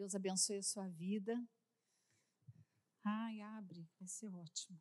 Deus 0.00 0.14
abençoe 0.14 0.56
a 0.56 0.62
sua 0.62 0.88
vida. 0.88 1.38
Ai, 3.04 3.42
abre, 3.42 3.86
vai 3.98 4.08
ser 4.08 4.34
ótimo. 4.34 4.80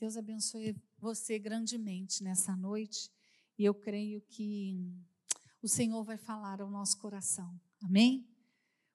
Deus 0.00 0.16
abençoe 0.16 0.74
você 0.96 1.38
grandemente 1.38 2.24
nessa 2.24 2.56
noite. 2.56 3.12
E 3.58 3.66
eu 3.66 3.74
creio 3.74 4.22
que 4.22 4.90
o 5.60 5.68
Senhor 5.68 6.02
vai 6.04 6.16
falar 6.16 6.62
ao 6.62 6.70
nosso 6.70 6.96
coração. 6.96 7.60
Amém? 7.82 8.26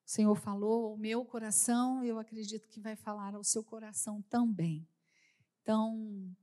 O 0.03 0.09
Senhor 0.09 0.33
falou 0.33 0.87
ao 0.87 0.97
meu 0.97 1.23
coração, 1.23 2.03
eu 2.03 2.17
acredito 2.17 2.67
que 2.67 2.79
vai 2.81 2.95
falar 2.95 3.35
ao 3.35 3.43
seu 3.43 3.63
coração 3.63 4.19
também. 4.23 4.83
Então, 5.61 6.35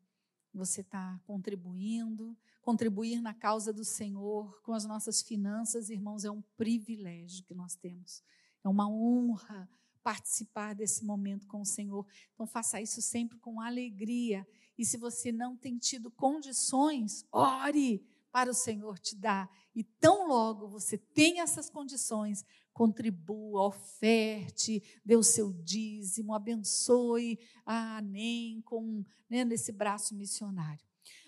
você 0.55 0.83
está 0.83 1.21
contribuindo, 1.27 2.39
contribuir 2.63 3.21
na 3.21 3.35
causa 3.35 3.73
do 3.73 3.85
Senhor 3.85 4.63
com 4.63 4.73
as 4.73 4.85
nossas 4.85 5.23
finanças, 5.23 5.91
irmãos, 5.91 6.25
é 6.25 6.31
um 6.31 6.43
privilégio 6.57 7.45
que 7.45 7.53
nós 7.53 7.75
temos. 7.75 8.23
É 8.65 8.69
uma 8.69 8.89
honra 8.89 9.69
participar 10.03 10.75
desse 10.75 11.05
momento 11.05 11.47
com 11.47 11.61
o 11.61 11.67
Senhor. 11.67 12.07
Então, 12.33 12.47
faça 12.47 12.81
isso 12.81 13.01
sempre 13.03 13.39
com 13.39 13.61
alegria. 13.61 14.47
E 14.79 14.85
se 14.85 14.97
você 14.97 15.31
não 15.31 15.57
tem 15.57 15.79
tido 15.79 16.11
condições, 16.11 17.25
ore 17.31 18.05
para 18.33 18.51
o 18.51 18.55
Senhor 18.55 18.99
te 18.99 19.17
dar. 19.17 19.51
E 19.75 19.85
tão 19.85 20.27
logo 20.27 20.69
você 20.69 20.97
tem 20.97 21.41
essas 21.41 21.69
condições, 21.69 22.45
contribua, 22.73 23.67
oferte, 23.67 24.83
dê 25.05 25.17
o 25.17 25.23
seu 25.23 25.53
dízimo, 25.53 26.35
abençoe 26.35 27.39
a 27.67 28.01
NEM 28.01 28.63
com, 28.63 29.05
né, 29.29 29.45
nesse 29.45 29.73
braço 29.73 30.15
missionário. 30.15 30.85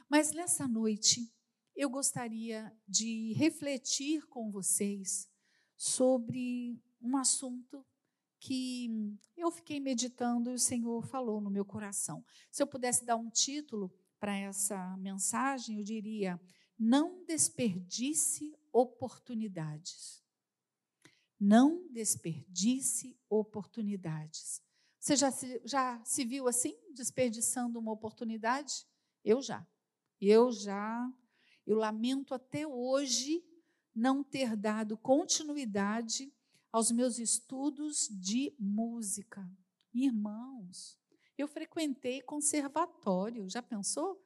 Mas 0.09 0.33
nessa 0.33 0.69
noite, 0.69 1.33
eu 1.74 1.88
gostaria 1.88 2.73
de 2.87 3.33
refletir 3.35 4.27
com 4.29 4.51
vocês 4.51 5.29
sobre 5.77 6.79
um 7.02 7.16
assunto 7.16 7.84
que 8.38 9.16
eu 9.37 9.51
fiquei 9.51 9.79
meditando 9.79 10.51
e 10.51 10.55
o 10.55 10.59
Senhor 10.59 11.07
falou 11.07 11.40
no 11.40 11.51
meu 11.51 11.65
coração. 11.65 12.24
Se 12.51 12.63
eu 12.63 12.66
pudesse 12.66 13.04
dar 13.04 13.16
um 13.16 13.30
título 13.30 13.93
para 14.18 14.37
essa 14.37 14.96
mensagem, 14.96 15.79
eu 15.79 15.85
diria: 15.85 16.40
Não 16.79 17.24
desperdice 17.24 18.52
oportunidades. 18.73 20.23
Não 21.38 21.87
desperdice 21.90 23.18
oportunidades. 23.29 24.62
Você 24.99 25.16
já 25.16 25.30
se, 25.30 25.60
já 25.65 26.01
se 26.05 26.24
viu 26.24 26.46
assim, 26.46 26.77
desperdiçando 26.95 27.79
uma 27.79 27.93
oportunidade? 27.93 28.87
Eu 29.24 29.43
já. 29.43 29.66
Eu 30.21 30.52
já. 30.52 31.12
Eu 31.66 31.77
lamento 31.77 32.34
até 32.34 32.66
hoje 32.66 33.45
não 33.95 34.23
ter 34.23 34.57
dado 34.57 34.96
continuidade 34.96 36.32
aos 36.73 36.90
meus 36.90 37.18
estudos 37.18 38.09
de 38.10 38.56
música. 38.59 39.46
Irmãos, 39.92 40.98
eu 41.37 41.46
frequentei 41.46 42.23
conservatório, 42.23 43.48
já 43.48 43.62
pensou? 43.62 44.24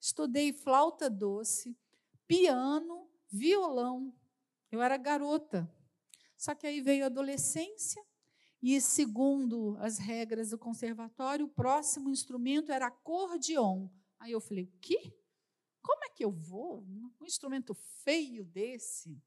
Estudei 0.00 0.52
flauta 0.54 1.10
doce, 1.10 1.78
piano, 2.26 3.10
violão. 3.30 4.16
Eu 4.70 4.80
era 4.80 4.96
garota. 4.96 5.70
Só 6.38 6.54
que 6.54 6.66
aí 6.66 6.80
veio 6.80 7.04
a 7.04 7.06
adolescência 7.06 8.02
e, 8.62 8.80
segundo 8.80 9.76
as 9.78 9.98
regras 9.98 10.50
do 10.50 10.58
conservatório, 10.58 11.44
o 11.44 11.50
próximo 11.50 12.08
instrumento 12.10 12.72
era 12.72 12.86
acordeon. 12.86 13.88
Aí 14.18 14.32
eu 14.32 14.40
falei: 14.40 14.64
o 14.64 14.72
quê? 14.80 15.14
Como 15.82 16.04
é 16.04 16.08
que 16.08 16.24
eu 16.24 16.32
vou? 16.32 16.86
Um 17.20 17.26
instrumento 17.26 17.74
feio 17.74 18.44
desse? 18.44 19.20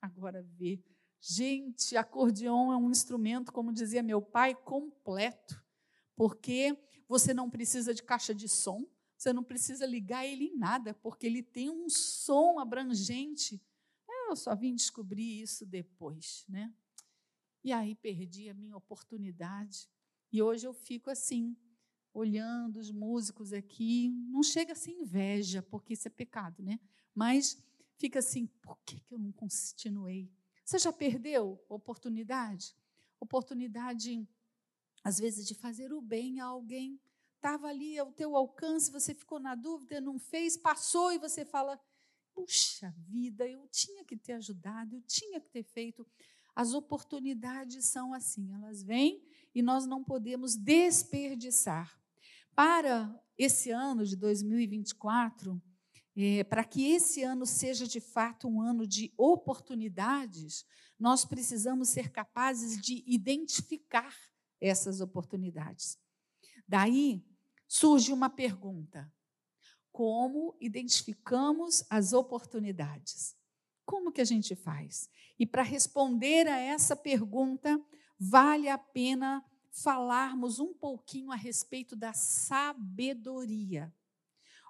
Agora 0.00 0.42
vê 0.42 0.82
Gente, 1.24 1.96
acordeon 1.96 2.72
é 2.72 2.76
um 2.76 2.90
instrumento, 2.90 3.52
como 3.52 3.72
dizia 3.72 4.02
meu 4.02 4.20
pai, 4.20 4.56
completo, 4.56 5.64
porque 6.16 6.76
você 7.06 7.32
não 7.32 7.48
precisa 7.48 7.94
de 7.94 8.02
caixa 8.02 8.34
de 8.34 8.48
som, 8.48 8.84
você 9.16 9.32
não 9.32 9.44
precisa 9.44 9.86
ligar 9.86 10.26
ele 10.26 10.46
em 10.46 10.56
nada, 10.56 10.92
porque 10.94 11.24
ele 11.24 11.40
tem 11.40 11.70
um 11.70 11.88
som 11.88 12.58
abrangente. 12.58 13.62
Eu 14.28 14.34
só 14.34 14.52
vim 14.56 14.74
descobrir 14.74 15.40
isso 15.40 15.64
depois, 15.64 16.44
né? 16.48 16.74
E 17.62 17.72
aí 17.72 17.94
perdi 17.94 18.48
a 18.48 18.54
minha 18.54 18.76
oportunidade. 18.76 19.88
E 20.32 20.42
hoje 20.42 20.66
eu 20.66 20.74
fico 20.74 21.08
assim, 21.08 21.56
olhando 22.12 22.78
os 22.78 22.90
músicos 22.90 23.52
aqui, 23.52 24.10
não 24.28 24.42
chega 24.42 24.72
a 24.72 24.76
ser 24.76 24.90
inveja, 24.90 25.62
porque 25.62 25.92
isso 25.92 26.08
é 26.08 26.10
pecado, 26.10 26.64
né? 26.64 26.80
Mas 27.14 27.62
fica 27.96 28.18
assim, 28.18 28.46
por 28.60 28.76
que, 28.80 28.98
que 28.98 29.14
eu 29.14 29.20
não 29.20 29.30
continuei? 29.30 30.28
Você 30.64 30.78
já 30.78 30.92
perdeu 30.92 31.62
oportunidade? 31.68 32.74
Oportunidade, 33.20 34.28
às 35.02 35.18
vezes, 35.18 35.46
de 35.46 35.54
fazer 35.54 35.92
o 35.92 36.00
bem 36.00 36.40
a 36.40 36.46
alguém. 36.46 37.00
Estava 37.36 37.68
ali 37.68 37.98
ao 37.98 38.12
teu 38.12 38.36
alcance, 38.36 38.90
você 38.90 39.14
ficou 39.14 39.40
na 39.40 39.54
dúvida, 39.54 40.00
não 40.00 40.18
fez, 40.18 40.56
passou 40.56 41.12
e 41.12 41.18
você 41.18 41.44
fala: 41.44 41.80
puxa 42.32 42.94
vida, 42.98 43.48
eu 43.48 43.66
tinha 43.68 44.04
que 44.04 44.16
ter 44.16 44.34
ajudado, 44.34 44.96
eu 44.96 45.02
tinha 45.02 45.40
que 45.40 45.48
ter 45.50 45.62
feito. 45.62 46.06
As 46.54 46.74
oportunidades 46.74 47.86
são 47.86 48.12
assim, 48.12 48.52
elas 48.52 48.82
vêm 48.82 49.26
e 49.54 49.62
nós 49.62 49.86
não 49.86 50.04
podemos 50.04 50.54
desperdiçar. 50.56 51.98
Para 52.54 53.18
esse 53.38 53.70
ano 53.70 54.04
de 54.04 54.14
2024, 54.16 55.60
é, 56.16 56.44
para 56.44 56.64
que 56.64 56.92
esse 56.92 57.22
ano 57.22 57.46
seja 57.46 57.86
de 57.86 58.00
fato 58.00 58.48
um 58.48 58.60
ano 58.60 58.86
de 58.86 59.12
oportunidades, 59.16 60.64
nós 60.98 61.24
precisamos 61.24 61.88
ser 61.88 62.10
capazes 62.10 62.80
de 62.80 63.02
identificar 63.06 64.14
essas 64.60 65.00
oportunidades. 65.00 65.98
Daí 66.68 67.24
surge 67.66 68.12
uma 68.12 68.28
pergunta: 68.28 69.12
como 69.90 70.56
identificamos 70.60 71.84
as 71.90 72.12
oportunidades? 72.12 73.36
Como 73.84 74.12
que 74.12 74.20
a 74.20 74.24
gente 74.24 74.54
faz? 74.54 75.10
E 75.38 75.46
para 75.46 75.62
responder 75.62 76.46
a 76.46 76.58
essa 76.58 76.94
pergunta, 76.94 77.80
vale 78.18 78.68
a 78.68 78.78
pena 78.78 79.44
falarmos 79.72 80.60
um 80.60 80.72
pouquinho 80.72 81.32
a 81.32 81.36
respeito 81.36 81.96
da 81.96 82.12
sabedoria. 82.12 83.92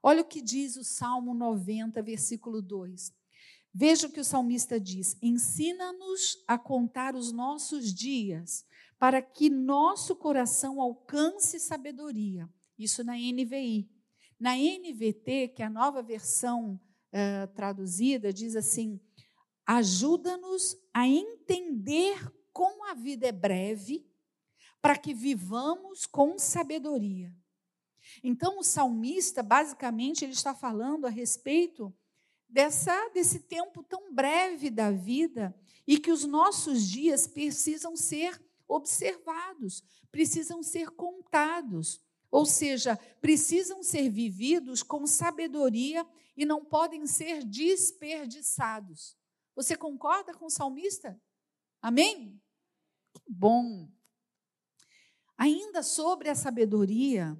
Olha 0.03 0.23
o 0.23 0.27
que 0.27 0.43
diz 0.43 0.77
o 0.77 0.83
Salmo 0.83 1.33
90, 1.33 2.03
versículo 2.03 2.61
2. 2.61 3.13
Veja 3.73 4.07
o 4.07 4.11
que 4.11 4.21
o 4.21 4.25
salmista 4.25 4.81
diz: 4.81 5.17
Ensina-nos 5.23 6.43
a 6.47 6.59
contar 6.59 7.15
os 7.15 7.33
nossos 7.33 7.95
dias, 7.95 8.67
para 8.99 9.23
que 9.23 9.49
nosso 9.49 10.17
coração 10.17 10.81
alcance 10.81 11.59
sabedoria. 11.61 12.49
Isso 12.79 13.05
na 13.05 13.15
NVI. 13.15 13.89
Na 14.39 14.57
NVT, 14.57 15.49
que 15.55 15.63
é 15.63 15.67
a 15.67 15.71
nova 15.71 16.03
versão 16.03 16.81
uh, 17.13 17.55
traduzida, 17.55 18.33
diz 18.33 18.57
assim: 18.57 19.01
ajuda-nos 19.65 20.77
a 20.93 21.07
entender 21.07 22.31
como 22.53 22.85
a 22.87 22.95
vida 22.95 23.27
é 23.27 23.33
breve, 23.33 24.05
para 24.83 24.99
que 24.99 25.15
vivamos 25.15 26.07
com 26.07 26.39
sabedoria. 26.39 27.33
Então, 28.23 28.59
o 28.59 28.63
salmista, 28.63 29.43
basicamente, 29.43 30.25
ele 30.25 30.33
está 30.33 30.55
falando 30.55 31.07
a 31.07 31.11
respeito 31.11 31.95
dessa, 32.49 33.09
desse 33.11 33.41
tempo 33.41 33.83
tão 33.83 34.13
breve 34.13 34.71
da 34.71 34.91
vida 34.91 35.55
e 35.87 35.99
que 35.99 36.13
os 36.13 36.25
nossos 36.25 36.89
dias 36.89 37.27
precisam 37.27 37.97
ser 37.97 38.41
observados, 38.69 39.83
precisam 40.11 40.63
ser 40.63 40.91
contados, 40.91 42.01
ou 42.31 42.47
seja, 42.47 42.97
precisam 43.21 43.83
ser 43.83 44.09
vividos 44.09 44.83
com 44.83 45.07
sabedoria 45.07 46.07
e 46.37 46.47
não 46.47 46.65
podem 46.65 47.07
ser 47.07 47.45
desperdiçados. 47.45 49.17
Você 49.55 49.77
concorda 49.77 50.33
com 50.35 50.47
o 50.47 50.51
salmista? 50.51 51.21
Amém? 51.81 52.41
Que 53.13 53.33
bom. 53.33 53.91
Ainda 55.37 55.83
sobre 55.83 56.29
a 56.29 56.35
sabedoria, 56.35 57.37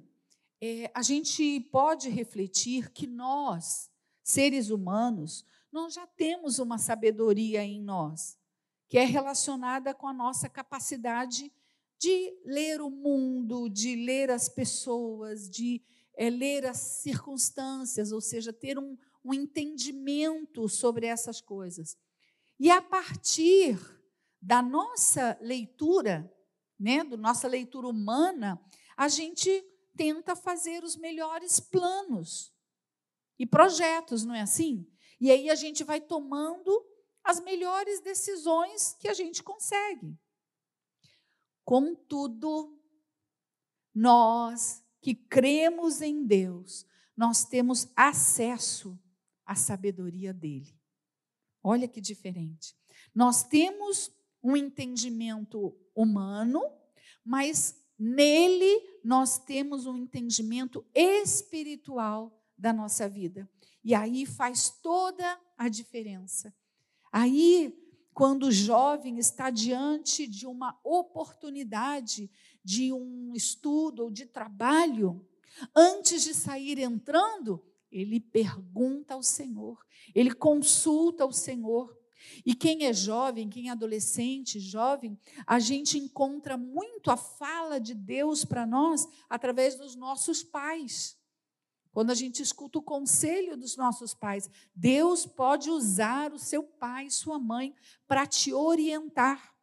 é, 0.65 0.89
a 0.93 1.01
gente 1.01 1.59
pode 1.73 2.07
refletir 2.07 2.89
que 2.89 3.05
nós, 3.05 3.91
seres 4.23 4.69
humanos, 4.69 5.45
nós 5.69 5.93
já 5.93 6.07
temos 6.07 6.57
uma 6.57 6.77
sabedoria 6.77 7.61
em 7.61 7.81
nós, 7.81 8.37
que 8.87 8.97
é 8.97 9.03
relacionada 9.03 9.93
com 9.93 10.07
a 10.07 10.13
nossa 10.13 10.47
capacidade 10.47 11.51
de 11.99 12.33
ler 12.45 12.79
o 12.79 12.89
mundo, 12.89 13.67
de 13.67 13.97
ler 14.05 14.31
as 14.31 14.47
pessoas, 14.47 15.49
de 15.49 15.81
é, 16.15 16.29
ler 16.29 16.65
as 16.65 16.77
circunstâncias, 16.77 18.13
ou 18.13 18.21
seja, 18.21 18.53
ter 18.53 18.79
um, 18.79 18.97
um 19.21 19.33
entendimento 19.33 20.69
sobre 20.69 21.07
essas 21.07 21.41
coisas. 21.41 21.97
E 22.57 22.71
a 22.71 22.81
partir 22.81 23.77
da 24.41 24.61
nossa 24.61 25.37
leitura, 25.41 26.33
né, 26.79 27.03
da 27.03 27.17
nossa 27.17 27.49
leitura 27.49 27.89
humana, 27.89 28.63
a 28.95 29.09
gente 29.09 29.72
tenta 29.95 30.35
fazer 30.35 30.83
os 30.83 30.95
melhores 30.95 31.59
planos 31.59 32.53
e 33.37 33.45
projetos, 33.45 34.25
não 34.25 34.35
é 34.35 34.41
assim? 34.41 34.87
E 35.19 35.31
aí 35.31 35.49
a 35.49 35.55
gente 35.55 35.83
vai 35.83 36.01
tomando 36.01 36.85
as 37.23 37.39
melhores 37.39 38.01
decisões 38.01 38.93
que 38.99 39.07
a 39.07 39.13
gente 39.13 39.41
consegue. 39.41 40.17
Contudo, 41.63 42.77
nós 43.93 44.83
que 45.01 45.15
cremos 45.15 46.01
em 46.01 46.25
Deus, 46.25 46.85
nós 47.15 47.45
temos 47.45 47.87
acesso 47.95 48.99
à 49.45 49.55
sabedoria 49.55 50.33
dele. 50.33 50.77
Olha 51.61 51.87
que 51.87 52.01
diferente. 52.01 52.75
Nós 53.13 53.43
temos 53.43 54.11
um 54.41 54.57
entendimento 54.57 55.77
humano, 55.95 56.61
mas 57.23 57.81
nele 57.97 58.92
nós 59.03 59.37
temos 59.37 59.85
um 59.85 59.97
entendimento 59.97 60.85
espiritual 60.93 62.39
da 62.57 62.71
nossa 62.71 63.09
vida. 63.09 63.49
E 63.83 63.93
aí 63.93 64.25
faz 64.25 64.69
toda 64.69 65.39
a 65.57 65.67
diferença. 65.67 66.53
Aí, 67.11 67.77
quando 68.13 68.43
o 68.43 68.51
jovem 68.51 69.19
está 69.19 69.49
diante 69.49 70.25
de 70.25 70.47
uma 70.47 70.79
oportunidade 70.83 72.31
de 72.63 72.93
um 72.93 73.33
estudo 73.35 74.03
ou 74.03 74.11
de 74.11 74.25
trabalho, 74.25 75.27
antes 75.75 76.23
de 76.23 76.33
sair 76.33 76.79
entrando, 76.79 77.63
ele 77.91 78.19
pergunta 78.19 79.13
ao 79.13 79.21
Senhor, 79.21 79.85
ele 80.15 80.33
consulta 80.33 81.25
o 81.25 81.31
Senhor. 81.31 81.95
E 82.45 82.53
quem 82.53 82.85
é 82.85 82.93
jovem, 82.93 83.49
quem 83.49 83.69
é 83.69 83.71
adolescente, 83.71 84.59
jovem, 84.59 85.17
a 85.45 85.59
gente 85.59 85.97
encontra 85.97 86.57
muito 86.57 87.11
a 87.11 87.17
fala 87.17 87.79
de 87.79 87.93
Deus 87.93 88.43
para 88.45 88.65
nós 88.65 89.07
através 89.29 89.75
dos 89.75 89.95
nossos 89.95 90.43
pais. 90.43 91.17
Quando 91.91 92.09
a 92.09 92.15
gente 92.15 92.41
escuta 92.41 92.79
o 92.79 92.83
conselho 92.83 93.55
dos 93.55 93.77
nossos 93.77 94.15
pais, 94.15 94.49
Deus 94.75 95.27
pode 95.27 95.69
usar 95.69 96.33
o 96.33 96.39
seu 96.39 96.63
pai, 96.63 97.09
sua 97.09 97.37
mãe, 97.37 97.75
para 98.07 98.25
te 98.25 98.51
orientar. 98.51 99.53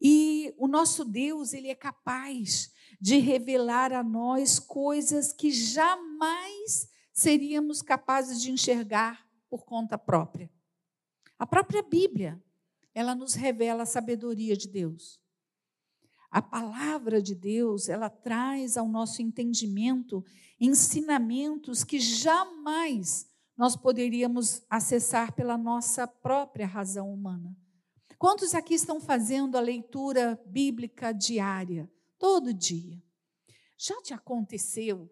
E 0.00 0.54
o 0.56 0.66
nosso 0.66 1.04
Deus, 1.04 1.52
ele 1.52 1.68
é 1.68 1.74
capaz 1.74 2.72
de 3.00 3.18
revelar 3.18 3.92
a 3.92 4.02
nós 4.02 4.58
coisas 4.58 5.32
que 5.32 5.50
jamais 5.50 6.88
seríamos 7.12 7.82
capazes 7.82 8.40
de 8.40 8.50
enxergar 8.50 9.28
por 9.50 9.64
conta 9.64 9.98
própria. 9.98 10.50
A 11.38 11.46
própria 11.46 11.82
Bíblia, 11.82 12.42
ela 12.94 13.14
nos 13.14 13.34
revela 13.34 13.84
a 13.84 13.86
sabedoria 13.86 14.56
de 14.56 14.68
Deus. 14.68 15.20
A 16.30 16.42
palavra 16.42 17.22
de 17.22 17.34
Deus, 17.34 17.88
ela 17.88 18.10
traz 18.10 18.76
ao 18.76 18.88
nosso 18.88 19.22
entendimento 19.22 20.24
ensinamentos 20.60 21.84
que 21.84 22.00
jamais 22.00 23.26
nós 23.56 23.76
poderíamos 23.76 24.62
acessar 24.68 25.32
pela 25.32 25.56
nossa 25.56 26.06
própria 26.06 26.66
razão 26.66 27.12
humana. 27.12 27.56
Quantos 28.18 28.54
aqui 28.54 28.74
estão 28.74 29.00
fazendo 29.00 29.56
a 29.56 29.60
leitura 29.60 30.40
bíblica 30.46 31.12
diária? 31.12 31.88
todo 32.18 32.52
dia. 32.52 33.00
Já 33.76 34.02
te 34.02 34.12
aconteceu 34.12 35.08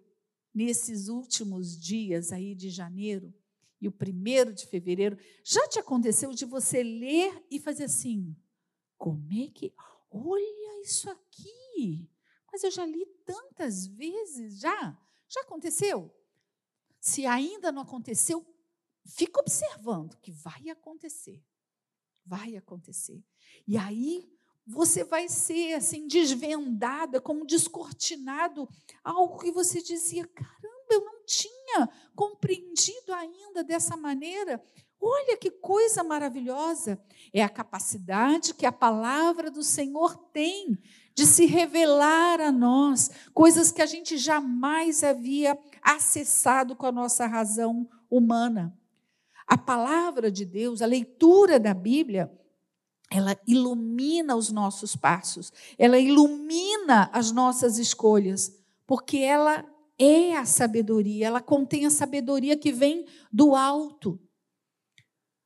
nesses 0.53 1.09
últimos 1.09 1.79
dias 1.79 2.33
aí 2.33 2.55
de 2.55 2.69
janeiro 2.69 3.33
e 3.81 3.89
o 3.89 3.93
primeiro 3.93 4.53
de 4.53 4.67
fevereiro, 4.67 5.19
já 5.45 5.67
te 5.69 5.79
aconteceu 5.79 6.33
de 6.33 6.45
você 6.45 6.83
ler 6.83 7.45
e 7.51 7.59
fazer 7.59 7.85
assim: 7.85 8.37
como 8.97 9.27
é 9.33 9.49
que. 9.49 9.73
Olha 10.11 10.83
isso 10.83 11.11
aqui! 11.11 12.09
Mas 12.51 12.65
eu 12.65 12.71
já 12.71 12.87
li 12.87 13.05
tantas 13.25 13.87
vezes, 13.87 14.59
já? 14.61 14.99
Já 15.29 15.41
aconteceu? 15.43 16.15
Se 17.01 17.27
ainda 17.27 17.71
não 17.71 17.83
aconteceu, 17.83 18.47
fica 19.05 19.41
observando 19.41 20.17
que 20.19 20.33
vai 20.33 20.71
acontecer. 20.71 21.43
Vai 22.25 22.57
acontecer. 22.57 23.23
E 23.67 23.77
aí 23.77 24.29
você 24.67 25.05
vai 25.05 25.29
ser 25.29 25.75
assim 25.75 26.09
desvendada, 26.09 27.21
como 27.21 27.47
descortinado, 27.47 28.69
algo 29.05 29.39
que 29.39 29.53
você 29.53 29.81
dizia, 29.81 30.27
caramba, 30.27 30.76
tinha 31.27 31.89
compreendido 32.15 33.13
ainda 33.13 33.63
dessa 33.63 33.97
maneira. 33.97 34.63
Olha 35.01 35.37
que 35.37 35.51
coisa 35.51 36.03
maravilhosa! 36.03 36.99
É 37.33 37.43
a 37.43 37.49
capacidade 37.49 38.55
que 38.55 38.65
a 38.65 38.73
palavra 38.73 39.51
do 39.51 39.63
Senhor 39.63 40.17
tem 40.33 40.79
de 41.15 41.27
se 41.27 41.47
revelar 41.47 42.41
a 42.41 42.53
nós, 42.53 43.11
coisas 43.33 43.73
que 43.73 43.81
a 43.81 43.87
gente 43.87 44.19
jamais 44.19 45.03
havia 45.03 45.59
acessado 45.83 46.77
com 46.77 46.87
a 46.87 46.93
nossa 46.93 47.27
razão 47.27 47.89
humana. 48.11 48.77
A 49.47 49.57
palavra 49.57 50.31
de 50.31 50.45
Deus, 50.45 50.83
a 50.83 50.87
leitura 50.87 51.59
da 51.59 51.73
Bíblia, 51.73 52.31
ela 53.11 53.39
ilumina 53.47 54.35
os 54.35 54.51
nossos 54.51 54.97
passos, 54.97 55.53
ela 55.79 55.99
ilumina 55.99 57.09
as 57.13 57.31
nossas 57.31 57.79
escolhas, 57.79 58.53
porque 58.87 59.19
ela 59.19 59.65
é 59.99 60.37
a 60.37 60.45
sabedoria, 60.45 61.27
ela 61.27 61.41
contém 61.41 61.87
a 61.87 61.91
sabedoria 61.91 62.57
que 62.57 62.73
vem 62.73 63.07
do 63.33 63.55
alto. 63.55 64.21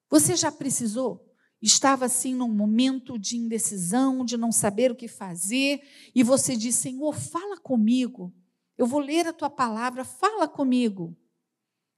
Você 0.09 0.35
já 0.35 0.51
precisou? 0.51 1.27
Estava 1.63 2.07
assim 2.07 2.35
num 2.35 2.49
momento 2.49 3.19
de 3.19 3.37
indecisão, 3.37 4.25
de 4.25 4.37
não 4.37 4.51
saber 4.51 4.91
o 4.91 4.97
que 4.97 5.07
fazer, 5.07 5.81
e 6.15 6.23
você 6.23 6.57
disse: 6.57 6.83
Senhor, 6.83 7.15
fala 7.15 7.59
comigo. 7.59 8.35
Eu 8.79 8.87
vou 8.87 9.01
ler 9.01 9.27
a 9.27 9.33
tua 9.33 9.51
palavra, 9.51 10.05
fala 10.05 10.49
comigo. 10.49 11.15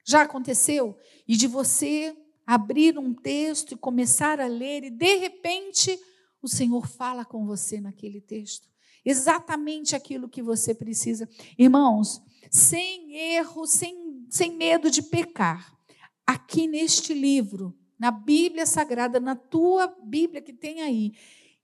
Já 0.05 0.23
aconteceu? 0.23 0.99
E 1.29 1.37
de 1.37 1.47
você 1.47 2.17
abrir 2.45 2.99
um 2.99 3.15
texto 3.15 3.73
e 3.73 3.77
começar 3.77 4.41
a 4.41 4.47
ler, 4.49 4.85
e 4.85 4.91
de 4.91 5.17
repente 5.17 5.97
o 6.43 6.49
Senhor 6.49 6.87
fala 6.89 7.25
com 7.25 7.47
você 7.47 7.81
naquele 7.81 8.21
texto. 8.21 8.72
Exatamente 9.05 9.97
aquilo 9.97 10.29
que 10.29 10.43
você 10.43 10.75
precisa. 10.75 11.29
Irmãos, 11.59 12.23
sem 12.51 13.15
erro, 13.17 13.67
sem, 13.67 14.27
sem 14.29 14.57
medo 14.57 14.91
de 14.91 15.03
pecar. 15.03 15.77
Aqui 16.27 16.67
neste 16.67 17.13
livro, 17.13 17.77
na 17.99 18.11
Bíblia 18.11 18.67
Sagrada, 18.67 19.19
na 19.19 19.35
tua 19.35 19.89
Bíblia 20.05 20.41
que 20.41 20.53
tem 20.53 20.83
aí, 20.83 21.13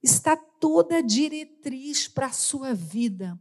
está 0.03 0.37
toda 0.37 0.99
a 0.99 1.03
diretriz 1.03 2.09
para 2.09 2.27
a 2.27 2.33
sua 2.33 2.75
vida 2.75 3.39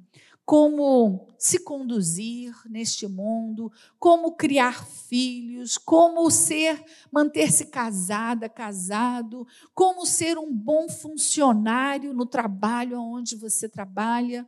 como 0.47 1.27
se 1.37 1.59
conduzir 1.59 2.55
neste 2.69 3.05
mundo, 3.05 3.69
como 3.99 4.37
criar 4.37 4.85
filhos, 4.85 5.77
como 5.77 6.31
ser, 6.31 6.81
manter-se 7.11 7.65
casada, 7.65 8.47
casado, 8.47 9.45
como 9.75 10.05
ser 10.05 10.37
um 10.37 10.49
bom 10.49 10.87
funcionário 10.87 12.13
no 12.13 12.25
trabalho 12.25 12.97
onde 12.97 13.35
você 13.35 13.67
trabalha. 13.67 14.47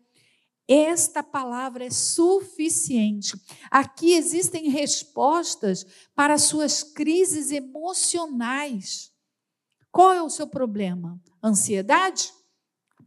Esta 0.65 1.21
palavra 1.21 1.85
é 1.85 1.89
suficiente. 1.91 3.37
Aqui 3.69 4.13
existem 4.13 4.69
respostas 4.69 5.85
para 6.15 6.37
suas 6.37 6.81
crises 6.81 7.51
emocionais. 7.51 9.11
Qual 9.91 10.13
é 10.13 10.23
o 10.23 10.29
seu 10.29 10.47
problema? 10.47 11.21
Ansiedade? 11.43 12.38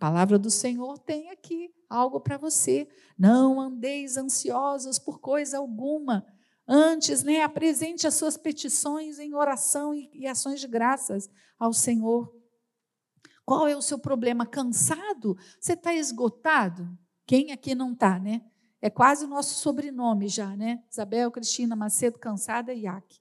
Palavra 0.02 0.36
do 0.36 0.50
Senhor 0.50 0.98
tem 0.98 1.30
aqui 1.30 1.72
algo 1.88 2.18
para 2.18 2.36
você. 2.36 2.88
Não 3.16 3.60
andeis 3.60 4.16
ansiosos 4.16 4.98
por 4.98 5.20
coisa 5.20 5.58
alguma. 5.58 6.26
Antes, 6.66 7.22
né, 7.22 7.40
apresente 7.40 8.04
as 8.04 8.14
suas 8.14 8.36
petições 8.36 9.20
em 9.20 9.32
oração 9.32 9.94
e, 9.94 10.10
e 10.12 10.26
ações 10.26 10.60
de 10.60 10.66
graças 10.66 11.30
ao 11.56 11.72
Senhor. 11.72 12.34
Qual 13.44 13.68
é 13.68 13.76
o 13.76 13.80
seu 13.80 13.96
problema? 13.96 14.44
Cansado? 14.44 15.36
Você 15.60 15.74
está 15.74 15.94
esgotado? 15.94 16.98
Quem 17.24 17.52
aqui 17.52 17.72
não 17.72 17.92
está, 17.92 18.18
né? 18.18 18.42
É 18.80 18.90
quase 18.90 19.24
o 19.24 19.28
nosso 19.28 19.54
sobrenome 19.54 20.26
já, 20.26 20.56
né? 20.56 20.82
Isabel 20.90 21.30
Cristina 21.30 21.76
Macedo, 21.76 22.18
cansada 22.18 22.74
Iac. 22.74 23.20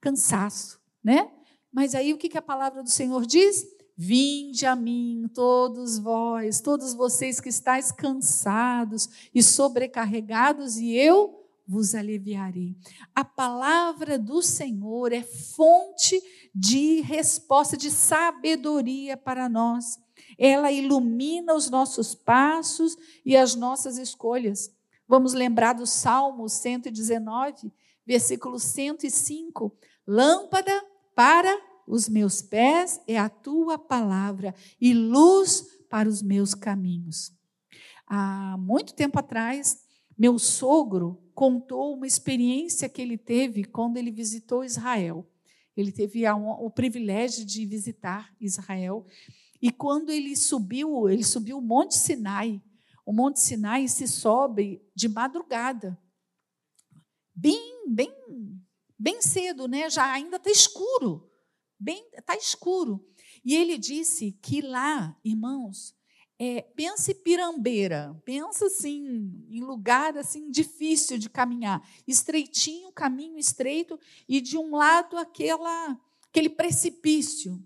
Cansaço, 0.00 0.80
né? 1.02 1.32
Mas 1.72 1.96
aí 1.96 2.14
o 2.14 2.16
que, 2.16 2.28
que 2.28 2.38
a 2.38 2.42
palavra 2.42 2.80
do 2.80 2.90
Senhor 2.90 3.26
diz? 3.26 3.66
Vinde 3.96 4.66
a 4.66 4.74
mim, 4.74 5.28
todos 5.34 5.98
vós, 5.98 6.60
todos 6.60 6.94
vocês 6.94 7.40
que 7.40 7.48
estáis 7.48 7.92
cansados 7.92 9.08
e 9.34 9.42
sobrecarregados, 9.42 10.78
e 10.78 10.94
eu 10.94 11.42
vos 11.66 11.94
aliviarei. 11.94 12.76
A 13.14 13.24
palavra 13.24 14.18
do 14.18 14.42
Senhor 14.42 15.12
é 15.12 15.22
fonte 15.22 16.20
de 16.54 17.00
resposta, 17.00 17.76
de 17.76 17.90
sabedoria 17.90 19.16
para 19.16 19.48
nós. 19.48 19.98
Ela 20.38 20.72
ilumina 20.72 21.54
os 21.54 21.70
nossos 21.70 22.14
passos 22.14 22.96
e 23.24 23.36
as 23.36 23.54
nossas 23.54 23.98
escolhas. 23.98 24.70
Vamos 25.06 25.34
lembrar 25.34 25.74
do 25.74 25.86
Salmo 25.86 26.48
119, 26.48 27.72
versículo 28.06 28.58
105. 28.58 29.76
Lâmpada 30.06 30.84
para 31.14 31.71
os 31.86 32.08
meus 32.08 32.42
pés 32.42 33.00
é 33.06 33.18
a 33.18 33.28
tua 33.28 33.78
palavra 33.78 34.54
e 34.80 34.94
luz 34.94 35.66
para 35.88 36.08
os 36.08 36.22
meus 36.22 36.54
caminhos. 36.54 37.32
Há 38.06 38.56
muito 38.58 38.94
tempo 38.94 39.18
atrás, 39.18 39.84
meu 40.18 40.38
sogro 40.38 41.22
contou 41.34 41.94
uma 41.94 42.06
experiência 42.06 42.88
que 42.88 43.00
ele 43.00 43.16
teve 43.16 43.64
quando 43.64 43.96
ele 43.96 44.10
visitou 44.10 44.64
Israel. 44.64 45.28
Ele 45.76 45.90
teve 45.90 46.28
o 46.28 46.70
privilégio 46.70 47.44
de 47.44 47.64
visitar 47.64 48.34
Israel. 48.40 49.06
E 49.60 49.70
quando 49.70 50.10
ele 50.10 50.36
subiu, 50.36 51.08
ele 51.08 51.24
subiu 51.24 51.58
o 51.58 51.62
Monte 51.62 51.96
Sinai. 51.96 52.62
O 53.06 53.12
Monte 53.12 53.40
Sinai 53.40 53.88
se 53.88 54.06
sobe 54.06 54.82
de 54.94 55.08
madrugada. 55.08 55.98
Bem, 57.34 57.84
bem, 57.88 58.12
bem 58.98 59.22
cedo, 59.22 59.66
né? 59.66 59.88
Já 59.88 60.12
ainda 60.12 60.36
está 60.36 60.50
escuro. 60.50 61.31
Bem, 61.82 62.06
está 62.16 62.36
escuro. 62.36 63.04
E 63.44 63.56
ele 63.56 63.76
disse 63.76 64.38
que 64.40 64.60
lá, 64.60 65.16
irmãos, 65.24 65.96
é, 66.38 66.62
pense 66.76 67.12
pirambeira, 67.12 68.16
pensa 68.24 68.66
assim, 68.66 69.44
em 69.50 69.60
lugar 69.64 70.16
assim 70.16 70.48
difícil 70.48 71.18
de 71.18 71.28
caminhar, 71.28 71.84
estreitinho, 72.06 72.92
caminho 72.92 73.36
estreito, 73.36 73.98
e 74.28 74.40
de 74.40 74.56
um 74.56 74.76
lado 74.76 75.16
aquela, 75.16 76.00
aquele 76.28 76.48
precipício. 76.48 77.60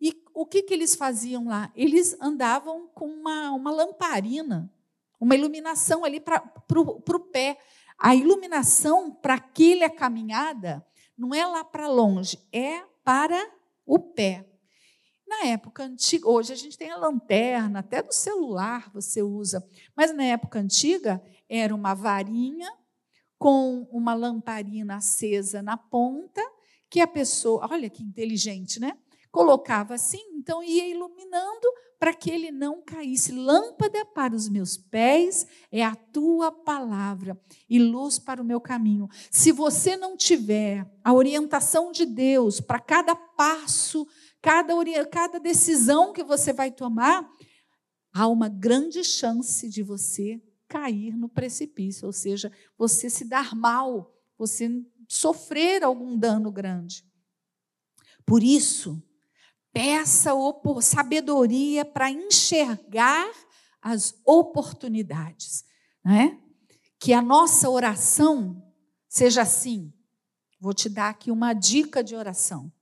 E 0.00 0.22
o 0.32 0.46
que, 0.46 0.62
que 0.62 0.72
eles 0.72 0.94
faziam 0.94 1.48
lá? 1.48 1.72
Eles 1.74 2.16
andavam 2.20 2.86
com 2.94 3.08
uma, 3.08 3.50
uma 3.50 3.72
lamparina, 3.72 4.72
uma 5.18 5.34
iluminação 5.34 6.04
ali 6.04 6.20
para 6.20 6.44
o 6.80 7.20
pé. 7.32 7.58
A 7.98 8.14
iluminação 8.14 9.10
para 9.10 9.34
aquela 9.34 9.90
caminhada 9.90 10.86
não 11.16 11.34
é 11.34 11.44
lá 11.44 11.64
para 11.64 11.88
longe, 11.88 12.38
é 12.52 12.84
para 13.08 13.42
o 13.86 13.98
pé. 13.98 14.46
Na 15.26 15.46
época 15.46 15.82
antiga, 15.82 16.28
hoje 16.28 16.52
a 16.52 16.56
gente 16.56 16.76
tem 16.76 16.90
a 16.90 16.96
lanterna, 16.98 17.78
até 17.78 18.02
no 18.02 18.12
celular 18.12 18.90
você 18.92 19.22
usa, 19.22 19.66
mas 19.96 20.14
na 20.14 20.24
época 20.24 20.58
antiga 20.58 21.18
era 21.48 21.74
uma 21.74 21.94
varinha 21.94 22.70
com 23.38 23.88
uma 23.90 24.12
lamparina 24.12 24.96
acesa 24.96 25.62
na 25.62 25.74
ponta, 25.74 26.42
que 26.90 27.00
a 27.00 27.06
pessoa, 27.06 27.66
olha 27.70 27.88
que 27.88 28.02
inteligente, 28.02 28.78
né? 28.78 28.92
Colocava 29.30 29.94
assim, 29.94 30.22
então 30.34 30.62
ia 30.62 30.88
iluminando 30.88 31.66
para 31.98 32.14
que 32.14 32.30
ele 32.30 32.50
não 32.50 32.82
caísse. 32.82 33.32
Lâmpada 33.32 34.04
para 34.06 34.34
os 34.34 34.48
meus 34.48 34.76
pés 34.76 35.46
é 35.70 35.84
a 35.84 35.94
tua 35.94 36.50
palavra 36.50 37.38
e 37.68 37.78
luz 37.78 38.18
para 38.18 38.40
o 38.40 38.44
meu 38.44 38.60
caminho. 38.60 39.08
Se 39.30 39.52
você 39.52 39.96
não 39.96 40.16
tiver 40.16 40.88
a 41.04 41.12
orientação 41.12 41.92
de 41.92 42.06
Deus 42.06 42.60
para 42.60 42.78
cada 42.78 43.14
passo 43.14 44.06
cada, 44.40 44.74
cada 45.06 45.38
decisão 45.38 46.12
que 46.12 46.22
você 46.22 46.52
vai 46.52 46.70
tomar, 46.70 47.28
há 48.12 48.26
uma 48.26 48.48
grande 48.48 49.02
chance 49.04 49.68
de 49.68 49.82
você 49.82 50.42
cair 50.66 51.16
no 51.16 51.28
precipício, 51.28 52.06
ou 52.06 52.12
seja, 52.12 52.52
você 52.76 53.08
se 53.08 53.24
dar 53.24 53.54
mal, 53.54 54.14
você 54.36 54.70
sofrer 55.08 55.82
algum 55.82 56.18
dano 56.18 56.52
grande. 56.52 57.04
Por 58.24 58.42
isso, 58.42 59.02
peça 59.72 60.32
sabedoria 60.82 61.84
para 61.84 62.10
enxergar 62.10 63.30
as 63.80 64.14
oportunidades, 64.24 65.64
né? 66.04 66.38
Que 66.98 67.12
a 67.12 67.22
nossa 67.22 67.70
oração 67.70 68.62
seja 69.08 69.42
assim. 69.42 69.92
Vou 70.60 70.74
te 70.74 70.88
dar 70.88 71.10
aqui 71.10 71.30
uma 71.30 71.52
dica 71.52 72.02
de 72.02 72.16
oração. 72.16 72.72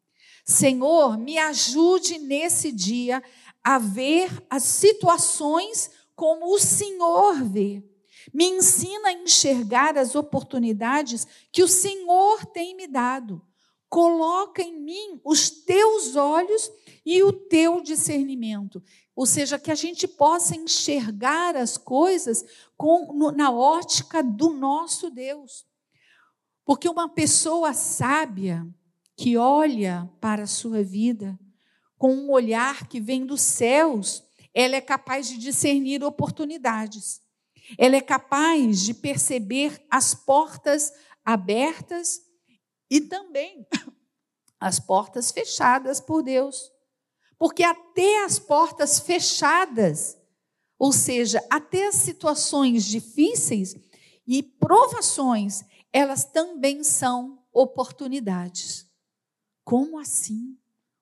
Senhor, 0.45 1.19
me 1.19 1.39
ajude 1.39 2.19
nesse 2.19 2.73
dia 2.73 3.23
a 3.63 3.79
ver 3.79 4.31
as 4.49 4.63
situações 4.63 5.91
como 6.15 6.55
o 6.55 6.59
Senhor 6.59 7.43
vê. 7.45 7.85
Me 8.33 8.45
ensina 8.47 9.09
a 9.09 9.13
enxergar 9.13 9.99
as 9.99 10.15
oportunidades 10.15 11.27
que 11.53 11.63
o 11.63 11.69
Senhor 11.69 12.47
tem 12.47 12.75
me 12.75 12.87
dado. 12.87 13.43
Coloca 13.97 14.61
em 14.61 14.79
mim 14.79 15.19
os 15.25 15.49
teus 15.49 16.17
olhos 16.17 16.71
e 17.03 17.23
o 17.23 17.33
teu 17.33 17.81
discernimento. 17.81 18.83
Ou 19.15 19.25
seja, 19.25 19.59
que 19.59 19.71
a 19.71 19.75
gente 19.75 20.07
possa 20.07 20.55
enxergar 20.55 21.57
as 21.57 21.79
coisas 21.79 22.45
com, 22.77 23.11
no, 23.15 23.33
na 23.33 23.51
ótica 23.51 24.23
do 24.23 24.51
nosso 24.51 25.09
Deus. 25.09 25.65
Porque 26.63 26.87
uma 26.87 27.09
pessoa 27.09 27.73
sábia, 27.73 28.69
que 29.17 29.39
olha 29.39 30.07
para 30.21 30.43
a 30.43 30.47
sua 30.47 30.83
vida 30.83 31.39
com 31.97 32.13
um 32.13 32.31
olhar 32.31 32.87
que 32.89 33.01
vem 33.01 33.25
dos 33.25 33.41
céus, 33.41 34.23
ela 34.53 34.77
é 34.77 34.81
capaz 34.83 35.27
de 35.27 35.39
discernir 35.39 36.05
oportunidades. 36.05 37.23
Ela 37.79 37.97
é 37.97 38.03
capaz 38.03 38.83
de 38.83 38.93
perceber 38.93 39.83
as 39.91 40.15
portas 40.15 40.93
abertas 41.25 42.26
e 42.91 43.01
também 43.01 43.67
as 44.61 44.79
portas 44.79 45.31
fechadas 45.31 46.01
por 46.01 46.23
Deus. 46.23 46.71
Porque 47.39 47.63
até 47.63 48.25
as 48.25 48.39
portas 48.39 48.99
fechadas, 48.99 50.17
ou 50.79 50.93
seja, 50.93 51.45
até 51.51 51.89
as 51.89 51.97
situações 51.97 52.85
difíceis 52.85 53.75
e 54.27 54.43
provações, 54.43 55.63
elas 55.93 56.25
também 56.25 56.83
são 56.83 57.43
oportunidades. 57.53 58.87
Como 59.65 59.99
assim? 59.99 60.57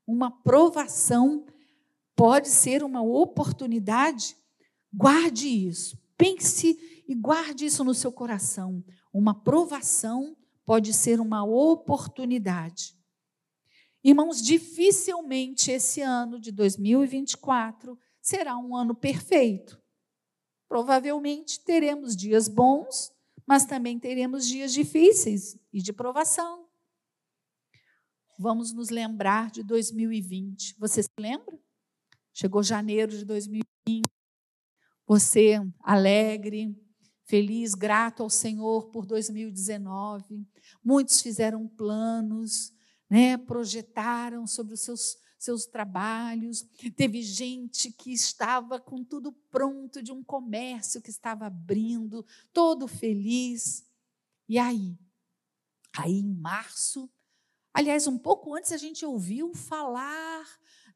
Uma 0.07 0.31
provação 0.31 1.47
pode 2.17 2.49
ser 2.49 2.83
uma 2.83 3.03
oportunidade? 3.03 4.37
Guarde 4.93 5.49
isso. 5.49 5.99
Pense 6.17 6.79
e 7.09 7.15
guarde 7.15 7.67
isso 7.67 7.85
no 7.85 7.95
seu 7.95 8.13
coração. 8.13 8.85
Uma 9.13 9.35
provação 9.35 10.37
pode 10.65 10.93
ser 10.93 11.21
uma 11.21 11.45
oportunidade. 11.45 12.97
Irmãos, 14.03 14.43
dificilmente 14.43 15.71
esse 15.71 16.01
ano 16.01 16.39
de 16.39 16.53
2024 16.53 17.99
será 18.21 18.57
um 18.57 18.77
ano 18.77 18.95
perfeito. 18.95 19.81
Provavelmente 20.69 21.61
teremos 21.61 22.17
dias 22.17 22.49
bons, 22.49 23.13
mas 23.47 23.65
também 23.65 23.99
teremos 23.99 24.47
dias 24.47 24.73
difíceis 24.73 25.59
e 25.73 25.81
de 25.81 25.93
provação. 25.93 26.67
Vamos 28.39 28.73
nos 28.73 28.91
lembrar 28.91 29.51
de 29.51 29.63
2020. 29.63 30.77
Você 30.79 31.03
se 31.03 31.11
lembra? 31.19 31.59
Chegou 32.33 32.63
janeiro 32.63 33.17
de 33.17 33.25
2020. 33.25 34.03
Você 35.07 35.61
alegre, 35.81 36.75
feliz, 37.25 37.75
grato 37.75 38.23
ao 38.23 38.31
Senhor 38.31 38.91
por 38.91 39.07
2019. 39.07 40.47
Muitos 40.83 41.21
fizeram 41.21 41.67
planos, 41.67 42.73
né, 43.09 43.37
projetaram 43.37 44.47
sobre 44.47 44.75
os 44.75 44.81
seus, 44.81 45.17
seus 45.39 45.67
trabalhos. 45.67 46.63
Teve 46.97 47.23
gente 47.23 47.91
que 47.91 48.13
estava 48.13 48.81
com 48.81 49.05
tudo 49.05 49.33
pronto 49.51 50.03
de 50.03 50.13
um 50.13 50.23
comércio 50.23 51.03
que 51.03 51.11
estava 51.11 51.47
abrindo, 51.47 52.25
todo 52.53 52.87
feliz. 52.87 53.85
E 54.49 54.59
aí? 54.59 54.99
Aí, 55.97 56.19
em 56.19 56.35
março, 56.35 57.09
Aliás, 57.75 58.07
um 58.07 58.17
pouco 58.17 58.55
antes 58.55 58.71
a 58.71 58.77
gente 58.77 59.05
ouviu 59.05 59.53
falar 59.53 60.47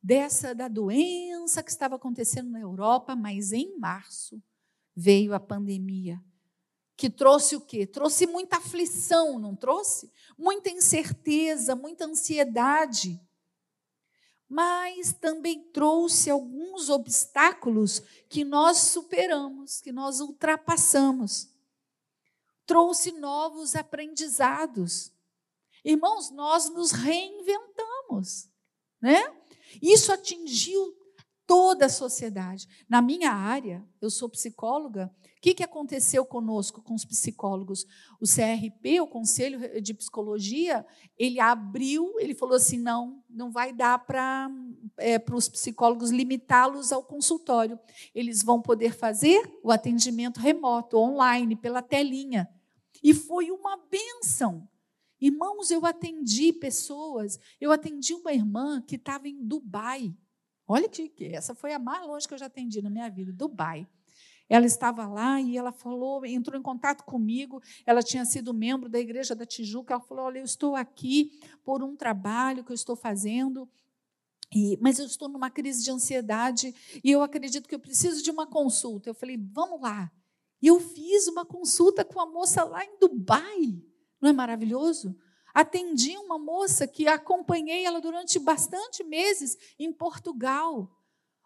dessa 0.01 0.55
da 0.55 0.69
doença 0.69 1.61
que 1.61 1.73
estava 1.73 1.97
acontecendo 1.97 2.49
na 2.51 2.61
Europa, 2.61 3.17
mas 3.17 3.51
em 3.51 3.77
março 3.81 4.41
veio 5.01 5.33
a 5.33 5.39
pandemia, 5.39 6.21
que 6.97 7.09
trouxe 7.09 7.55
o 7.55 7.61
quê? 7.61 7.87
Trouxe 7.87 8.27
muita 8.27 8.57
aflição, 8.57 9.39
não 9.39 9.55
trouxe? 9.55 10.13
Muita 10.37 10.69
incerteza, 10.69 11.77
muita 11.77 12.05
ansiedade. 12.05 13.21
Mas 14.49 15.13
também 15.13 15.71
trouxe 15.71 16.29
alguns 16.31 16.89
obstáculos 16.91 18.01
que 18.29 18.45
nós 18.45 18.79
superamos, 18.79 19.81
que 19.81 19.93
nós 19.93 20.19
ultrapassamos. 20.19 21.49
Trouxe 22.67 23.13
novos 23.13 23.77
aprendizados. 23.77 25.13
Irmãos, 25.85 26.33
nós 26.33 26.69
nos 26.71 26.91
reinventamos, 26.91 28.51
né? 29.01 29.33
Isso 29.81 30.13
atingiu 30.13 30.98
toda 31.49 31.87
a 31.87 31.89
sociedade. 31.89 32.69
Na 32.87 33.01
minha 33.01 33.33
área, 33.33 33.83
eu 34.03 34.11
sou 34.11 34.29
psicóloga, 34.29 35.11
o 35.39 35.41
que, 35.41 35.55
que 35.55 35.63
aconteceu 35.63 36.27
conosco, 36.27 36.83
com 36.83 36.95
os 36.95 37.07
psicólogos? 37.07 37.87
O 38.21 38.27
CRP, 38.27 39.01
o 39.01 39.07
Conselho 39.07 39.81
de 39.81 39.95
Psicologia, 39.95 40.85
ele 41.17 41.41
abriu, 41.41 42.19
ele 42.19 42.35
falou 42.35 42.57
assim: 42.57 42.79
não, 42.79 43.23
não 43.31 43.51
vai 43.51 43.73
dar 43.73 44.05
para 44.05 44.51
é, 44.99 45.17
os 45.33 45.49
psicólogos 45.49 46.11
limitá-los 46.11 46.93
ao 46.93 47.03
consultório. 47.03 47.79
Eles 48.15 48.43
vão 48.43 48.61
poder 48.61 48.93
fazer 48.93 49.51
o 49.63 49.71
atendimento 49.71 50.41
remoto, 50.41 50.99
online, 50.99 51.57
pela 51.57 51.81
telinha. 51.81 52.47
E 53.03 53.15
foi 53.15 53.51
uma 53.51 53.79
benção. 53.89 54.69
Irmãos, 55.21 55.71
eu 55.71 55.87
atendi 55.87 56.53
pessoas, 56.53 57.39
eu 57.61 57.73
atendi 57.73 58.13
uma 58.13 58.33
irmã 58.33 58.83
que 58.83 58.97
estava 58.97 59.29
em 59.29 59.43
Dubai. 59.43 60.15
Olha 60.69 60.89
que 60.89 61.11
essa 61.25 61.55
foi 61.55 61.73
a 61.73 61.79
mais 61.79 62.07
longe 62.07 62.29
que 62.29 62.35
eu 62.35 62.39
já 62.39 62.47
atendi 62.47 62.83
na 62.83 62.91
minha 62.91 63.09
vida, 63.09 63.33
Dubai. 63.33 63.89
Ela 64.51 64.67
estava 64.67 65.07
lá 65.07 65.41
e 65.41 65.57
ela 65.57 65.73
falou, 65.73 66.25
entrou 66.25 66.59
em 66.59 66.63
contato 66.63 67.05
comigo. 67.05 67.63
Ela 67.87 68.03
tinha 68.03 68.25
sido 68.25 68.53
membro 68.53 68.89
da 68.89 68.99
igreja 68.99 69.35
da 69.35 69.47
Tijuca. 69.47 69.95
Ela 69.95 70.03
falou: 70.03 70.25
Olha, 70.27 70.39
eu 70.39 70.45
estou 70.45 70.77
aqui 70.77 71.41
por 71.65 71.83
um 71.83 71.97
trabalho 71.97 72.65
que 72.65 72.71
eu 72.71 72.75
estou 72.75 72.97
fazendo 72.97 73.69
E, 74.55 74.79
mas 74.81 74.99
eu 74.99 75.07
estou 75.07 75.29
numa 75.29 75.51
crise 75.51 75.85
de 75.85 75.91
ansiedade 75.91 76.75
e 77.05 77.11
eu 77.11 77.23
acredito 77.23 77.69
que 77.69 77.75
eu 77.75 77.79
preciso 77.79 78.23
de 78.23 78.31
uma 78.31 78.47
consulta. 78.47 79.09
Eu 79.11 79.15
falei, 79.15 79.37
vamos 79.37 79.81
lá. 79.81 80.11
E 80.61 80.67
eu 80.67 80.81
fiz 80.81 81.29
uma 81.29 81.45
consulta 81.45 82.05
com 82.05 82.21
a 82.21 82.27
moça 82.27 82.65
lá 82.65 82.85
em 82.85 82.99
Dubai. 82.99 83.83
Não 84.21 84.31
é 84.31 84.33
maravilhoso? 84.33 85.15
Atendi 85.59 86.17
uma 86.17 86.39
moça 86.39 86.87
que 86.87 87.09
acompanhei 87.09 87.85
ela 87.85 88.01
durante 88.01 88.39
bastante 88.39 89.03
meses 89.03 89.59
em 89.77 89.93
Portugal. 89.93 90.89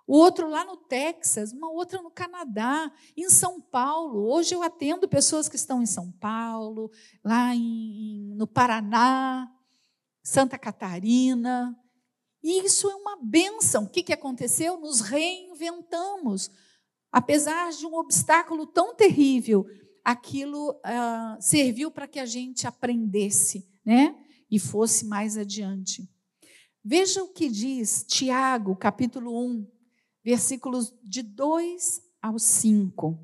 O 0.07 0.15
outro 0.15 0.51
lá 0.51 0.67
no 0.67 0.77
Texas, 0.77 1.51
uma 1.51 1.71
outra 1.71 2.03
no 2.03 2.11
Canadá, 2.11 2.93
em 3.17 3.31
São 3.31 3.59
Paulo. 3.59 4.31
Hoje 4.31 4.55
eu 4.55 4.63
atendo 4.63 5.09
pessoas 5.09 5.49
que 5.49 5.57
estão 5.57 5.81
em 5.81 5.87
São 5.87 6.13
Paulo, 6.13 6.91
lá 7.25 7.55
em, 7.55 8.35
no 8.37 8.47
Paraná, 8.47 9.51
Santa 10.23 10.59
Catarina. 10.59 11.75
E 12.43 12.67
isso 12.67 12.91
é 12.91 12.95
uma 12.95 13.17
benção. 13.17 13.85
O 13.85 13.89
que, 13.89 14.03
que 14.03 14.13
aconteceu? 14.13 14.79
Nos 14.79 15.01
reinventamos. 15.01 16.51
Apesar 17.11 17.71
de 17.71 17.87
um 17.87 17.95
obstáculo 17.95 18.67
tão 18.67 18.95
terrível, 18.95 19.65
aquilo 20.05 20.73
uh, 20.73 21.41
serviu 21.41 21.91
para 21.91 22.07
que 22.07 22.19
a 22.19 22.27
gente 22.27 22.67
aprendesse, 22.67 23.72
né? 23.85 24.15
E 24.51 24.59
fosse 24.59 25.07
mais 25.07 25.37
adiante. 25.37 26.09
Veja 26.85 27.23
o 27.23 27.33
que 27.33 27.49
diz 27.49 28.05
Tiago, 28.09 28.75
capítulo 28.77 29.47
1, 29.47 29.67
versículos 30.25 30.93
de 31.03 31.23
2 31.23 32.03
ao 32.21 32.39
5. 32.39 33.19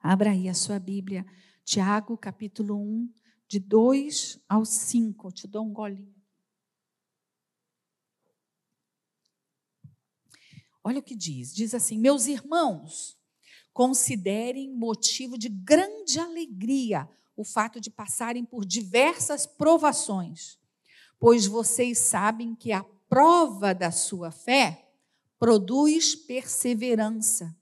Abra 0.00 0.30
aí 0.30 0.48
a 0.48 0.54
sua 0.54 0.78
Bíblia. 0.78 1.26
Tiago, 1.64 2.16
capítulo 2.16 2.76
1, 2.76 3.12
de 3.48 3.58
2 3.58 4.40
ao 4.48 4.64
5. 4.64 5.32
te 5.32 5.48
dou 5.48 5.64
um 5.64 5.72
golinho. 5.72 6.14
Olha 10.84 11.00
o 11.00 11.02
que 11.02 11.16
diz: 11.16 11.52
diz 11.52 11.74
assim, 11.74 11.98
meus 11.98 12.26
irmãos, 12.26 13.18
considerem 13.72 14.72
motivo 14.72 15.36
de 15.36 15.48
grande 15.48 16.20
alegria 16.20 17.08
o 17.36 17.44
fato 17.44 17.80
de 17.80 17.90
passarem 17.90 18.44
por 18.44 18.64
diversas 18.64 19.46
provações, 19.46 20.58
pois 21.18 21.46
vocês 21.46 21.98
sabem 21.98 22.54
que 22.54 22.72
a 22.72 22.84
prova 23.08 23.74
da 23.74 23.90
sua 23.90 24.30
fé 24.30 24.88
produz 25.38 26.14
perseverança. 26.14 27.54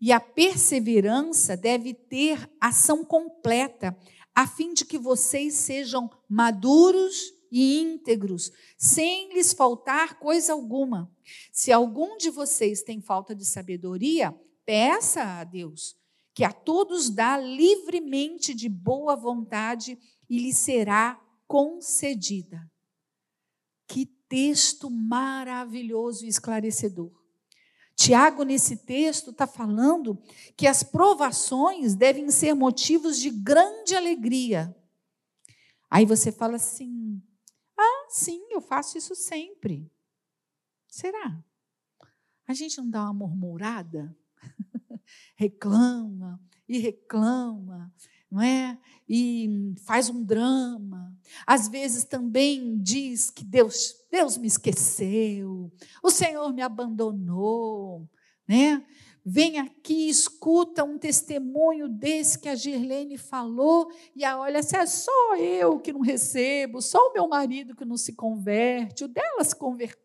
E 0.00 0.12
a 0.12 0.20
perseverança 0.20 1.56
deve 1.56 1.94
ter 1.94 2.48
ação 2.60 3.04
completa, 3.04 3.96
a 4.34 4.46
fim 4.46 4.74
de 4.74 4.84
que 4.84 4.98
vocês 4.98 5.54
sejam 5.54 6.10
maduros 6.28 7.32
e 7.50 7.80
íntegros, 7.80 8.50
sem 8.76 9.32
lhes 9.32 9.52
faltar 9.52 10.18
coisa 10.18 10.52
alguma. 10.52 11.10
Se 11.52 11.72
algum 11.72 12.16
de 12.16 12.28
vocês 12.28 12.82
tem 12.82 13.00
falta 13.00 13.34
de 13.34 13.44
sabedoria, 13.44 14.34
peça 14.66 15.22
a 15.22 15.44
Deus, 15.44 15.96
que 16.34 16.42
a 16.42 16.52
todos 16.52 17.08
dá 17.08 17.38
livremente 17.38 18.52
de 18.52 18.68
boa 18.68 19.14
vontade 19.14 19.96
e 20.28 20.38
lhe 20.38 20.52
será 20.52 21.20
concedida. 21.46 22.68
Que 23.86 24.04
texto 24.28 24.90
maravilhoso 24.90 26.24
e 26.24 26.28
esclarecedor. 26.28 27.12
Tiago, 27.94 28.42
nesse 28.42 28.78
texto, 28.78 29.30
está 29.30 29.46
falando 29.46 30.20
que 30.56 30.66
as 30.66 30.82
provações 30.82 31.94
devem 31.94 32.28
ser 32.30 32.52
motivos 32.52 33.20
de 33.20 33.30
grande 33.30 33.94
alegria. 33.94 34.74
Aí 35.88 36.04
você 36.04 36.32
fala 36.32 36.56
assim: 36.56 37.22
ah, 37.78 38.06
sim, 38.08 38.44
eu 38.50 38.60
faço 38.60 38.98
isso 38.98 39.14
sempre. 39.14 39.88
Será? 40.88 41.40
A 42.48 42.52
gente 42.52 42.78
não 42.78 42.90
dá 42.90 43.04
uma 43.04 43.12
murmurada? 43.12 44.16
Reclama 45.34 46.40
e 46.68 46.78
reclama, 46.78 47.92
não 48.30 48.40
é? 48.40 48.78
E 49.08 49.74
faz 49.84 50.08
um 50.08 50.24
drama. 50.24 51.16
Às 51.46 51.68
vezes 51.68 52.04
também 52.04 52.78
diz 52.78 53.30
que 53.30 53.44
Deus, 53.44 53.94
Deus 54.10 54.36
me 54.36 54.46
esqueceu, 54.46 55.72
o 56.02 56.10
Senhor 56.10 56.52
me 56.52 56.62
abandonou, 56.62 58.08
né? 58.48 58.84
Vem 59.26 59.58
aqui, 59.58 60.10
escuta 60.10 60.84
um 60.84 60.98
testemunho 60.98 61.88
desse 61.88 62.38
que 62.38 62.46
a 62.46 62.54
Girlene 62.54 63.16
falou, 63.16 63.90
e 64.14 64.22
a 64.22 64.38
olha, 64.38 64.62
se 64.62 64.76
é 64.76 64.84
só 64.84 65.34
eu 65.36 65.80
que 65.80 65.94
não 65.94 66.02
recebo, 66.02 66.82
só 66.82 66.98
o 66.98 67.12
meu 67.14 67.26
marido 67.26 67.74
que 67.74 67.86
não 67.86 67.96
se 67.96 68.12
converte, 68.12 69.04
o 69.04 69.08
dela 69.08 69.42
se 69.42 69.56
converteu. 69.56 70.03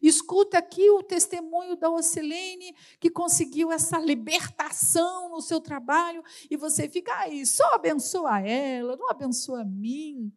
Escuta 0.00 0.58
aqui 0.58 0.90
o 0.90 1.02
testemunho 1.02 1.76
da 1.76 1.90
Ocilene, 1.90 2.74
que 2.98 3.10
conseguiu 3.10 3.70
essa 3.70 3.98
libertação 3.98 5.30
no 5.30 5.40
seu 5.40 5.60
trabalho, 5.60 6.22
e 6.50 6.56
você 6.56 6.88
fica 6.88 7.14
aí, 7.18 7.46
só 7.46 7.74
abençoa 7.74 8.40
ela, 8.40 8.96
não 8.96 9.10
abençoa 9.10 9.62
a 9.62 9.64
mim. 9.64 10.32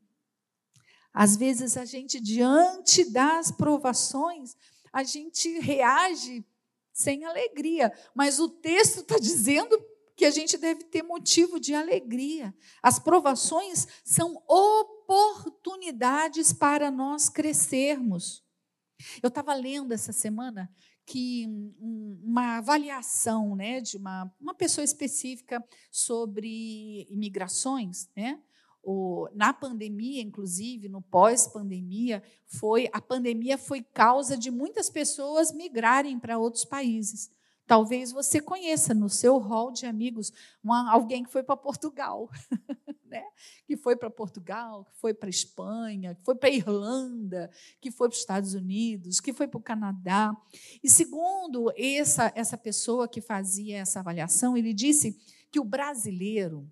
Às 1.13 1.35
vezes 1.35 1.77
a 1.77 1.85
gente, 1.85 2.19
diante 2.19 3.11
das 3.11 3.51
provações, 3.51 4.55
a 4.93 5.03
gente 5.03 5.59
reage 5.59 6.45
sem 6.93 7.25
alegria. 7.25 7.91
Mas 8.13 8.39
o 8.39 8.49
texto 8.49 9.01
está 9.01 9.17
dizendo 9.17 9.77
que 10.15 10.25
a 10.25 10.31
gente 10.31 10.57
deve 10.57 10.83
ter 10.85 11.03
motivo 11.03 11.59
de 11.59 11.75
alegria. 11.75 12.55
As 12.81 12.97
provações 12.97 13.87
são 14.03 14.41
oportunidades 14.47 16.53
para 16.53 16.89
nós 16.89 17.29
crescermos. 17.29 18.46
Eu 19.21 19.27
estava 19.27 19.53
lendo 19.53 19.93
essa 19.93 20.11
semana 20.11 20.69
que 21.05 21.47
uma 21.79 22.57
avaliação 22.57 23.55
né, 23.55 23.79
de 23.79 23.97
uma, 23.97 24.31
uma 24.39 24.53
pessoa 24.53 24.83
específica 24.83 25.63
sobre 25.91 27.07
imigrações, 27.09 28.09
né, 28.15 28.41
o, 28.89 29.27
na 29.33 29.53
pandemia, 29.53 30.21
inclusive, 30.21 30.87
no 30.87 31.01
pós-pandemia, 31.01 32.23
foi 32.45 32.89
a 32.93 33.01
pandemia 33.01 33.57
foi 33.57 33.81
causa 33.81 34.37
de 34.37 34.49
muitas 34.49 34.89
pessoas 34.89 35.51
migrarem 35.51 36.17
para 36.17 36.37
outros 36.37 36.63
países. 36.63 37.29
Talvez 37.65 38.13
você 38.13 38.39
conheça 38.39 38.93
no 38.93 39.09
seu 39.09 39.39
hall 39.39 39.73
de 39.73 39.85
amigos 39.85 40.31
uma, 40.63 40.89
alguém 40.89 41.21
que 41.21 41.29
foi 41.29 41.43
para 41.43 41.57
Portugal, 41.57 42.29
né? 43.09 43.23
que 43.65 43.75
foi 43.75 43.95
para 43.95 44.09
Portugal, 44.09 44.85
que 44.85 44.95
foi 44.99 45.13
para 45.13 45.29
Espanha, 45.29 46.15
que 46.15 46.23
foi 46.23 46.35
para 46.35 46.49
Irlanda, 46.49 47.49
que 47.81 47.91
foi 47.91 48.07
para 48.07 48.15
os 48.15 48.19
Estados 48.19 48.53
Unidos, 48.53 49.19
que 49.19 49.33
foi 49.33 49.47
para 49.47 49.57
o 49.57 49.63
Canadá. 49.63 50.35
E 50.83 50.89
segundo 50.89 51.71
essa, 51.75 52.31
essa 52.35 52.57
pessoa 52.57 53.07
que 53.07 53.21
fazia 53.21 53.77
essa 53.77 53.99
avaliação, 53.99 54.55
ele 54.55 54.73
disse 54.73 55.17
que 55.51 55.59
o 55.59 55.63
brasileiro 55.63 56.69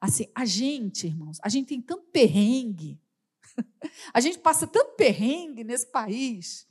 Assim, 0.00 0.30
a 0.34 0.44
gente, 0.44 1.06
irmãos, 1.06 1.38
a 1.42 1.48
gente 1.48 1.68
tem 1.68 1.82
tanto 1.82 2.04
perrengue, 2.12 3.00
a 4.14 4.20
gente 4.20 4.38
passa 4.38 4.66
tanto 4.66 4.94
perrengue 4.94 5.64
nesse 5.64 5.86
país. 5.86 6.67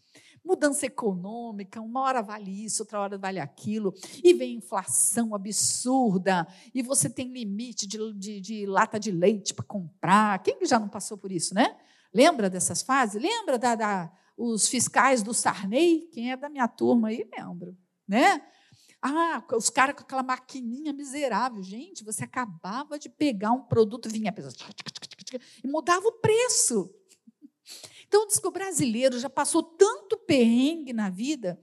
Mudança 0.47 0.85
econômica, 0.85 1.81
uma 1.81 2.01
hora 2.01 2.21
vale 2.21 2.63
isso, 2.63 2.83
outra 2.83 3.01
hora 3.01 3.17
vale 3.17 3.37
aquilo, 3.37 3.93
e 4.23 4.33
vem 4.33 4.55
inflação 4.55 5.35
absurda, 5.35 6.47
e 6.73 6.81
você 6.81 7.09
tem 7.09 7.33
limite 7.33 7.85
de, 7.85 8.13
de, 8.13 8.39
de 8.39 8.65
lata 8.65 8.97
de 8.97 9.11
leite 9.11 9.53
para 9.53 9.65
comprar. 9.65 10.41
Quem 10.41 10.65
já 10.65 10.79
não 10.79 10.87
passou 10.87 11.17
por 11.17 11.33
isso, 11.33 11.53
né? 11.53 11.75
Lembra 12.13 12.49
dessas 12.49 12.81
fases? 12.81 13.21
Lembra 13.21 13.59
da, 13.59 13.75
da, 13.75 14.11
os 14.37 14.69
fiscais 14.69 15.21
do 15.21 15.33
Sarney? 15.33 16.07
Quem 16.13 16.31
é 16.31 16.37
da 16.37 16.47
minha 16.47 16.67
turma 16.69 17.09
aí 17.09 17.29
lembra, 17.37 17.75
né? 18.07 18.41
Ah, 19.01 19.43
os 19.53 19.69
caras 19.69 19.95
com 19.95 20.01
aquela 20.01 20.23
maquininha 20.23 20.93
miserável. 20.93 21.61
Gente, 21.61 22.05
você 22.05 22.23
acabava 22.23 22.97
de 22.97 23.09
pegar 23.09 23.51
um 23.51 23.63
produto, 23.63 24.09
vinha 24.09 24.29
a 24.29 24.33
pessoa 24.33 24.53
e 25.61 25.67
mudava 25.67 26.07
o 26.07 26.13
preço. 26.13 26.89
Então, 28.07 28.25
diz 28.27 28.39
que 28.39 28.47
o 28.47 28.51
brasileiro 28.51 29.19
já 29.19 29.29
passou 29.29 29.61
tanto 29.61 30.17
perrengue 30.17 30.93
na 30.93 31.09
vida 31.09 31.61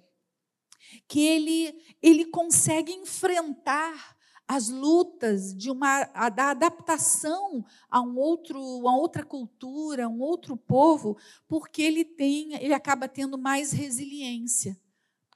que 1.09 1.21
ele, 1.21 1.75
ele 2.03 2.27
consegue 2.27 2.93
enfrentar 2.93 4.15
as 4.47 4.69
lutas 4.69 5.55
de 5.55 5.71
uma 5.71 6.05
da 6.29 6.51
adaptação 6.51 7.65
a 7.89 8.01
um 8.03 8.19
outro, 8.19 8.59
a 8.87 8.95
outra 8.95 9.25
cultura, 9.25 10.05
a 10.05 10.09
um 10.09 10.21
outro 10.21 10.55
povo, 10.57 11.17
porque 11.49 11.81
ele 11.81 12.05
tem, 12.05 12.55
ele 12.63 12.75
acaba 12.75 13.09
tendo 13.09 13.39
mais 13.39 13.73
resiliência 13.73 14.79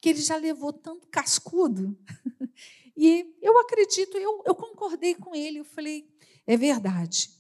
que 0.00 0.10
ele 0.10 0.20
já 0.20 0.36
levou 0.36 0.72
tanto 0.72 1.08
cascudo. 1.08 1.98
E 3.00 3.32
eu 3.40 3.56
acredito, 3.60 4.16
eu, 4.16 4.42
eu 4.44 4.56
concordei 4.56 5.14
com 5.14 5.32
ele, 5.32 5.60
eu 5.60 5.64
falei, 5.64 6.12
é 6.44 6.56
verdade. 6.56 7.30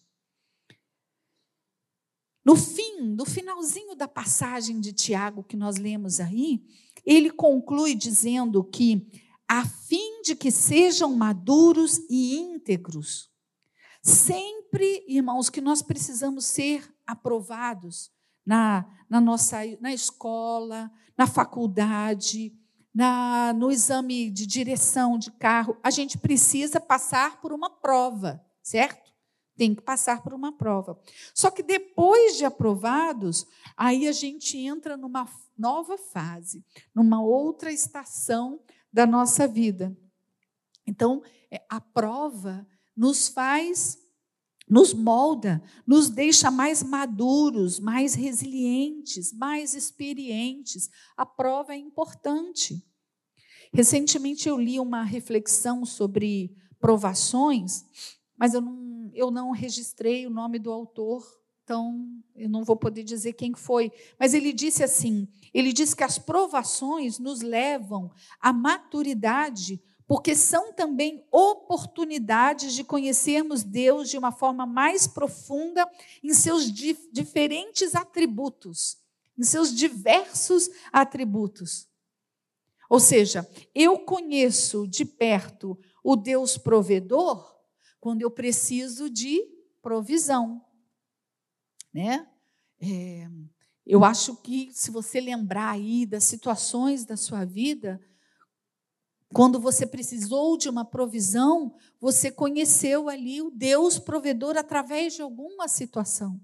No 2.48 2.56
fim, 2.56 3.02
no 3.02 3.26
finalzinho 3.26 3.94
da 3.94 4.08
passagem 4.08 4.80
de 4.80 4.90
Tiago 4.90 5.44
que 5.44 5.54
nós 5.54 5.76
lemos 5.76 6.18
aí, 6.18 6.64
ele 7.04 7.30
conclui 7.30 7.94
dizendo 7.94 8.64
que, 8.64 9.06
a 9.46 9.66
fim 9.66 10.22
de 10.22 10.34
que 10.34 10.50
sejam 10.50 11.14
maduros 11.14 11.98
e 12.08 12.38
íntegros, 12.38 13.30
sempre, 14.02 15.04
irmãos, 15.06 15.50
que 15.50 15.60
nós 15.60 15.82
precisamos 15.82 16.46
ser 16.46 16.90
aprovados 17.06 18.10
na, 18.46 18.86
na 19.10 19.20
nossa 19.20 19.58
na 19.78 19.92
escola, 19.92 20.90
na 21.18 21.26
faculdade, 21.26 22.56
na, 22.94 23.52
no 23.52 23.70
exame 23.70 24.30
de 24.30 24.46
direção 24.46 25.18
de 25.18 25.30
carro, 25.32 25.76
a 25.82 25.90
gente 25.90 26.16
precisa 26.16 26.80
passar 26.80 27.42
por 27.42 27.52
uma 27.52 27.68
prova, 27.68 28.42
certo? 28.62 29.07
Tem 29.58 29.74
que 29.74 29.82
passar 29.82 30.22
por 30.22 30.32
uma 30.32 30.56
prova. 30.56 30.98
Só 31.34 31.50
que 31.50 31.62
depois 31.62 32.38
de 32.38 32.44
aprovados, 32.44 33.44
aí 33.76 34.06
a 34.06 34.12
gente 34.12 34.56
entra 34.56 34.96
numa 34.96 35.28
nova 35.58 35.98
fase, 35.98 36.64
numa 36.94 37.20
outra 37.20 37.72
estação 37.72 38.60
da 38.92 39.04
nossa 39.04 39.48
vida. 39.48 39.94
Então, 40.86 41.22
é, 41.50 41.60
a 41.68 41.80
prova 41.80 42.66
nos 42.96 43.28
faz 43.28 43.98
nos 44.68 44.92
molda, 44.92 45.62
nos 45.86 46.10
deixa 46.10 46.50
mais 46.50 46.82
maduros, 46.82 47.80
mais 47.80 48.12
resilientes, 48.14 49.32
mais 49.32 49.72
experientes. 49.74 50.90
A 51.16 51.24
prova 51.24 51.72
é 51.72 51.78
importante. 51.78 52.84
Recentemente 53.72 54.48
eu 54.48 54.58
li 54.58 54.78
uma 54.78 55.02
reflexão 55.02 55.86
sobre 55.86 56.54
provações, 56.78 57.84
mas 58.36 58.54
eu 58.54 58.60
não, 58.60 58.76
eu 59.14 59.30
não 59.30 59.50
registrei 59.50 60.26
o 60.26 60.30
nome 60.30 60.58
do 60.58 60.72
autor, 60.72 61.24
então 61.64 62.08
eu 62.34 62.48
não 62.48 62.64
vou 62.64 62.76
poder 62.76 63.02
dizer 63.02 63.34
quem 63.34 63.54
foi. 63.54 63.92
Mas 64.18 64.32
ele 64.32 64.52
disse 64.52 64.82
assim: 64.82 65.28
ele 65.52 65.72
diz 65.72 65.92
que 65.92 66.02
as 66.02 66.18
provações 66.18 67.18
nos 67.18 67.42
levam 67.42 68.10
à 68.40 68.52
maturidade 68.52 69.80
porque 70.08 70.34
são 70.34 70.72
também 70.72 71.22
oportunidades 71.30 72.72
de 72.72 72.82
conhecermos 72.82 73.62
Deus 73.62 74.08
de 74.08 74.16
uma 74.16 74.32
forma 74.32 74.64
mais 74.64 75.06
profunda 75.06 75.86
em 76.24 76.32
seus 76.32 76.72
dif 76.72 77.10
diferentes 77.12 77.94
atributos, 77.94 78.96
em 79.38 79.44
seus 79.44 79.72
diversos 79.74 80.70
atributos. 80.90 81.86
Ou 82.88 82.98
seja, 82.98 83.46
eu 83.74 83.98
conheço 83.98 84.88
de 84.88 85.04
perto 85.04 85.78
o 86.02 86.16
Deus 86.16 86.56
provedor 86.56 87.57
quando 88.00 88.22
eu 88.22 88.30
preciso 88.30 89.10
de 89.10 89.40
provisão, 89.82 90.64
né? 91.92 92.26
É, 92.80 93.28
eu 93.86 94.04
acho 94.04 94.36
que 94.36 94.70
se 94.72 94.90
você 94.90 95.20
lembrar 95.20 95.70
aí 95.70 96.04
das 96.04 96.24
situações 96.24 97.04
da 97.04 97.16
sua 97.16 97.44
vida, 97.44 98.00
quando 99.32 99.60
você 99.60 99.86
precisou 99.86 100.56
de 100.56 100.68
uma 100.68 100.84
provisão, 100.84 101.74
você 102.00 102.30
conheceu 102.30 103.08
ali 103.08 103.42
o 103.42 103.50
Deus 103.50 103.98
provedor 103.98 104.56
através 104.56 105.14
de 105.14 105.22
alguma 105.22 105.68
situação. 105.68 106.40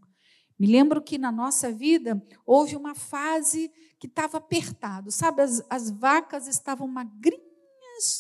Me 0.58 0.66
lembro 0.66 1.02
que 1.02 1.18
na 1.18 1.32
nossa 1.32 1.72
vida 1.72 2.22
houve 2.46 2.76
uma 2.76 2.94
fase 2.94 3.70
que 3.98 4.06
estava 4.06 4.38
apertado, 4.38 5.10
sabe? 5.10 5.42
As, 5.42 5.62
as 5.68 5.90
vacas 5.90 6.46
estavam 6.46 6.86
magrinhas, 6.86 7.42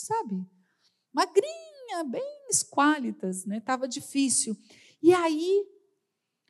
sabe? 0.06 0.44
Magrinha, 1.12 1.73
bem 2.02 2.46
esquálitas, 2.48 3.44
né? 3.44 3.58
Estava 3.58 3.86
difícil. 3.86 4.56
E 5.02 5.12
aí, 5.12 5.66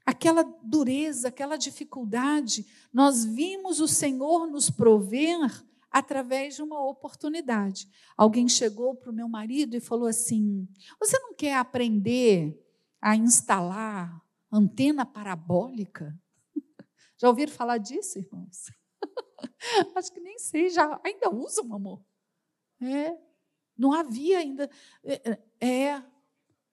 aquela 0.07 0.43
dureza, 0.63 1.29
aquela 1.29 1.57
dificuldade, 1.57 2.67
nós 2.93 3.25
vimos 3.25 3.81
o 3.81 3.89
Senhor 3.89 4.47
nos 4.47 4.71
prover 4.71 5.39
através 5.91 6.57
de 6.57 6.63
uma 6.63 6.85
oportunidade. 6.85 7.89
Alguém 8.17 8.49
chegou 8.49 8.95
para 8.95 9.11
o 9.11 9.15
meu 9.15 9.29
marido 9.29 9.77
e 9.77 9.81
falou 9.81 10.09
assim: 10.09 10.69
Você 10.99 11.19
não 11.19 11.35
quer 11.35 11.57
aprender 11.57 12.61
a 13.01 13.15
instalar 13.17 14.21
antena 14.51 15.05
parabólica? 15.05 16.19
Já 17.19 17.29
ouviram 17.29 17.53
falar 17.53 17.79
disso, 17.79 18.19
irmãos? 18.19 18.71
Acho 19.95 20.13
que 20.13 20.21
nem 20.21 20.39
sei, 20.39 20.69
já 20.71 21.01
ainda 21.05 21.31
usam, 21.31 21.73
amor. 21.75 22.03
É, 22.81 23.17
não 23.77 23.93
havia 23.93 24.39
ainda. 24.39 24.71
É, 25.03 25.39
é, 25.61 26.03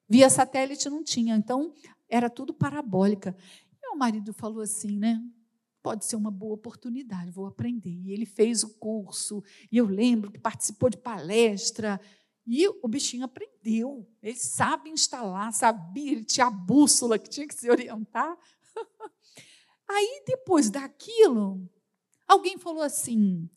via 0.09 0.29
satélite 0.29 0.89
não 0.89 1.03
tinha, 1.03 1.35
então 1.35 1.73
era 2.09 2.29
tudo 2.29 2.53
parabólica. 2.53 3.35
Meu 3.81 3.95
marido 3.95 4.33
falou 4.33 4.61
assim, 4.61 4.97
né? 4.97 5.21
pode 5.81 6.05
ser 6.05 6.15
uma 6.15 6.31
boa 6.31 6.53
oportunidade, 6.53 7.31
vou 7.31 7.45
aprender. 7.45 7.89
E 7.89 8.11
ele 8.11 8.25
fez 8.25 8.63
o 8.63 8.69
curso, 8.77 9.43
e 9.71 9.77
eu 9.77 9.85
lembro 9.85 10.31
que 10.31 10.39
participou 10.39 10.89
de 10.89 10.97
palestra, 10.97 11.99
e 12.45 12.67
o 12.67 12.87
bichinho 12.87 13.25
aprendeu. 13.25 14.07
Ele 14.21 14.37
sabe 14.37 14.89
instalar, 14.89 15.53
sabia, 15.53 16.11
ele 16.11 16.25
tinha 16.25 16.47
a 16.47 16.51
bússola 16.51 17.19
que 17.19 17.29
tinha 17.29 17.47
que 17.47 17.53
se 17.53 17.69
orientar. 17.69 18.37
Aí, 19.87 20.23
depois 20.25 20.69
daquilo, 20.69 21.69
alguém 22.27 22.57
falou 22.57 22.81
assim: 22.81 23.49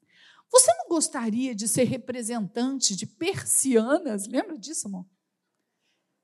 Você 0.51 0.73
não 0.75 0.89
gostaria 0.89 1.55
de 1.55 1.67
ser 1.67 1.85
representante 1.85 2.95
de 2.95 3.07
persianas? 3.07 4.27
Lembra 4.27 4.59
disso, 4.59 4.87
amor? 4.87 5.07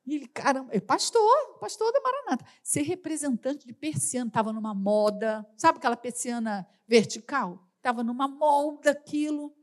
E 0.07 0.15
ele, 0.15 0.27
caramba, 0.27 0.71
é 0.73 0.81
pastor, 0.81 1.59
pastor 1.61 1.93
da 1.93 2.01
Maranata. 2.01 2.45
Ser 2.63 2.83
representante 2.83 3.67
de 3.67 3.73
persiana, 3.73 4.29
estava 4.29 4.53
numa 4.53 4.75
moda, 4.75 5.47
sabe 5.57 5.79
aquela 5.79 5.97
persiana 5.97 6.67
vertical? 6.87 7.69
Estava 7.77 8.03
numa 8.03 8.27
moda 8.27 8.91
aquilo. 8.91 9.55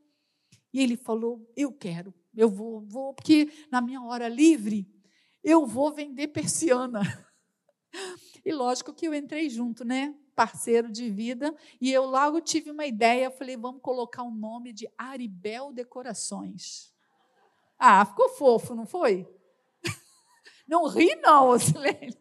E 0.73 0.81
ele 0.81 0.95
falou: 0.95 1.51
Eu 1.55 1.71
quero, 1.71 2.13
eu 2.35 2.49
vou, 2.49 2.81
vou, 2.81 3.13
porque 3.13 3.51
na 3.71 3.81
minha 3.81 4.01
hora 4.01 4.27
livre 4.27 4.87
eu 5.43 5.65
vou 5.65 5.93
vender 5.93 6.27
persiana. 6.27 7.01
E 8.45 8.53
lógico 8.53 8.93
que 8.93 9.07
eu 9.07 9.13
entrei 9.13 9.49
junto, 9.49 9.83
né? 9.83 10.15
Parceiro 10.37 10.91
de 10.91 11.09
vida. 11.09 11.51
E 11.81 11.91
eu 11.91 12.05
logo 12.05 12.39
tive 12.39 12.69
uma 12.69 12.85
ideia, 12.85 13.31
falei: 13.31 13.57
vamos 13.57 13.81
colocar 13.81 14.21
o 14.21 14.29
nome 14.29 14.71
de 14.71 14.87
Aribel 14.95 15.73
Decorações. 15.73 16.93
Ah, 17.79 18.05
ficou 18.05 18.29
fofo, 18.29 18.75
não 18.75 18.85
foi? 18.85 19.27
Não 20.67 20.87
ri, 20.87 21.15
não, 21.23 21.57
Silene. 21.57 22.15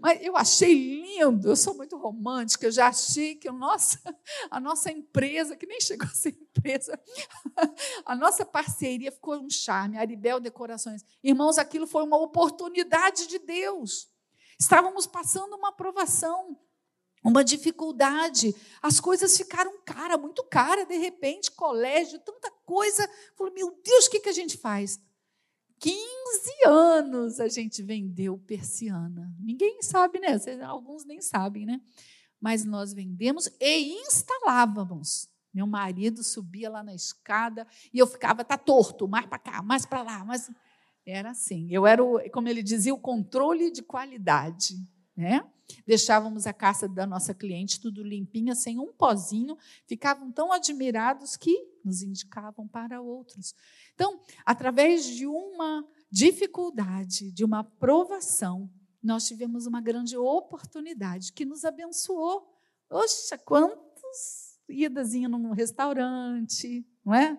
Mas 0.00 0.22
eu 0.22 0.36
achei 0.36 0.72
lindo, 0.74 1.48
eu 1.48 1.56
sou 1.56 1.74
muito 1.74 1.96
romântica, 1.96 2.66
eu 2.66 2.70
já 2.70 2.88
achei 2.88 3.36
que 3.36 3.48
a 3.48 3.52
nossa, 3.52 3.98
a 4.50 4.60
nossa 4.60 4.90
empresa, 4.90 5.56
que 5.56 5.66
nem 5.66 5.80
chegou 5.80 6.06
a 6.06 6.10
ser 6.10 6.30
empresa, 6.30 6.98
a 8.04 8.14
nossa 8.14 8.44
parceria 8.44 9.10
ficou 9.10 9.36
um 9.36 9.50
charme, 9.50 9.98
Aribel 9.98 10.40
Decorações. 10.40 11.04
Irmãos, 11.22 11.58
aquilo 11.58 11.86
foi 11.86 12.02
uma 12.02 12.18
oportunidade 12.18 13.26
de 13.28 13.38
Deus. 13.38 14.08
Estávamos 14.58 15.06
passando 15.06 15.56
uma 15.56 15.70
aprovação, 15.70 16.56
uma 17.22 17.44
dificuldade, 17.44 18.54
as 18.82 18.98
coisas 18.98 19.36
ficaram 19.36 19.80
cara, 19.84 20.18
muito 20.18 20.42
cara, 20.44 20.84
de 20.84 20.96
repente, 20.96 21.50
colégio, 21.50 22.18
tanta 22.18 22.50
coisa. 22.64 23.08
Falei, 23.36 23.52
meu 23.54 23.80
Deus, 23.84 24.06
o 24.06 24.10
que, 24.10 24.20
que 24.20 24.28
a 24.28 24.32
gente 24.34 24.56
faz? 24.56 25.00
15 25.78 25.98
anos 26.66 27.40
a 27.40 27.48
gente 27.48 27.82
vendeu 27.82 28.38
persiana. 28.38 29.32
Ninguém 29.40 29.82
sabe, 29.82 30.18
né? 30.20 30.36
Alguns 30.64 31.04
nem 31.04 31.20
sabem, 31.20 31.66
né? 31.66 31.80
Mas 32.40 32.64
nós 32.64 32.92
vendemos 32.92 33.48
e 33.60 34.00
instalávamos. 34.00 35.28
Meu 35.54 35.66
marido 35.66 36.24
subia 36.24 36.70
lá 36.70 36.82
na 36.82 36.94
escada 36.94 37.66
e 37.92 37.98
eu 37.98 38.06
ficava, 38.06 38.44
tá 38.44 38.56
torto, 38.56 39.06
mais 39.06 39.26
para 39.26 39.38
cá, 39.38 39.62
mais 39.62 39.84
para 39.84 40.02
lá, 40.02 40.24
mas 40.24 40.50
era 41.04 41.30
assim. 41.30 41.68
Eu 41.70 41.86
era, 41.86 42.02
como 42.30 42.48
ele 42.48 42.62
dizia, 42.62 42.94
o 42.94 42.98
controle 42.98 43.70
de 43.70 43.82
qualidade, 43.82 44.76
né? 45.16 45.44
Deixávamos 45.86 46.46
a 46.46 46.52
casa 46.52 46.88
da 46.88 47.06
nossa 47.06 47.34
cliente 47.34 47.80
tudo 47.80 48.02
limpinha, 48.02 48.54
sem 48.54 48.78
um 48.78 48.92
pozinho, 48.92 49.56
ficavam 49.86 50.30
tão 50.30 50.52
admirados 50.52 51.36
que 51.36 51.56
nos 51.84 52.02
indicavam 52.02 52.66
para 52.68 53.00
outros. 53.00 53.54
Então, 53.94 54.20
através 54.44 55.06
de 55.06 55.26
uma 55.26 55.84
dificuldade, 56.10 57.30
de 57.32 57.44
uma 57.44 57.64
provação, 57.64 58.70
nós 59.02 59.26
tivemos 59.26 59.66
uma 59.66 59.80
grande 59.80 60.16
oportunidade 60.16 61.32
que 61.32 61.44
nos 61.44 61.64
abençoou. 61.64 62.48
Oxa, 62.88 63.36
quantas 63.38 64.58
idas 64.68 65.14
iam 65.14 65.30
num 65.30 65.52
restaurante, 65.52 66.86
não 67.04 67.14
é? 67.14 67.36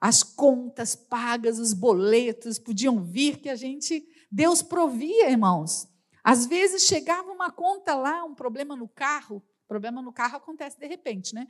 As 0.00 0.22
contas 0.24 0.96
pagas, 0.96 1.60
os 1.60 1.72
boletos 1.72 2.58
podiam 2.58 3.04
vir 3.04 3.38
que 3.38 3.48
a 3.48 3.54
gente 3.54 4.04
Deus 4.30 4.62
provia, 4.62 5.30
irmãos. 5.30 5.86
Às 6.22 6.46
vezes 6.46 6.84
chegava 6.84 7.30
uma 7.30 7.50
conta 7.50 7.94
lá, 7.94 8.24
um 8.24 8.34
problema 8.34 8.76
no 8.76 8.88
carro, 8.88 9.42
problema 9.66 10.00
no 10.02 10.12
carro 10.12 10.36
acontece 10.36 10.78
de 10.78 10.86
repente, 10.86 11.34
né? 11.34 11.46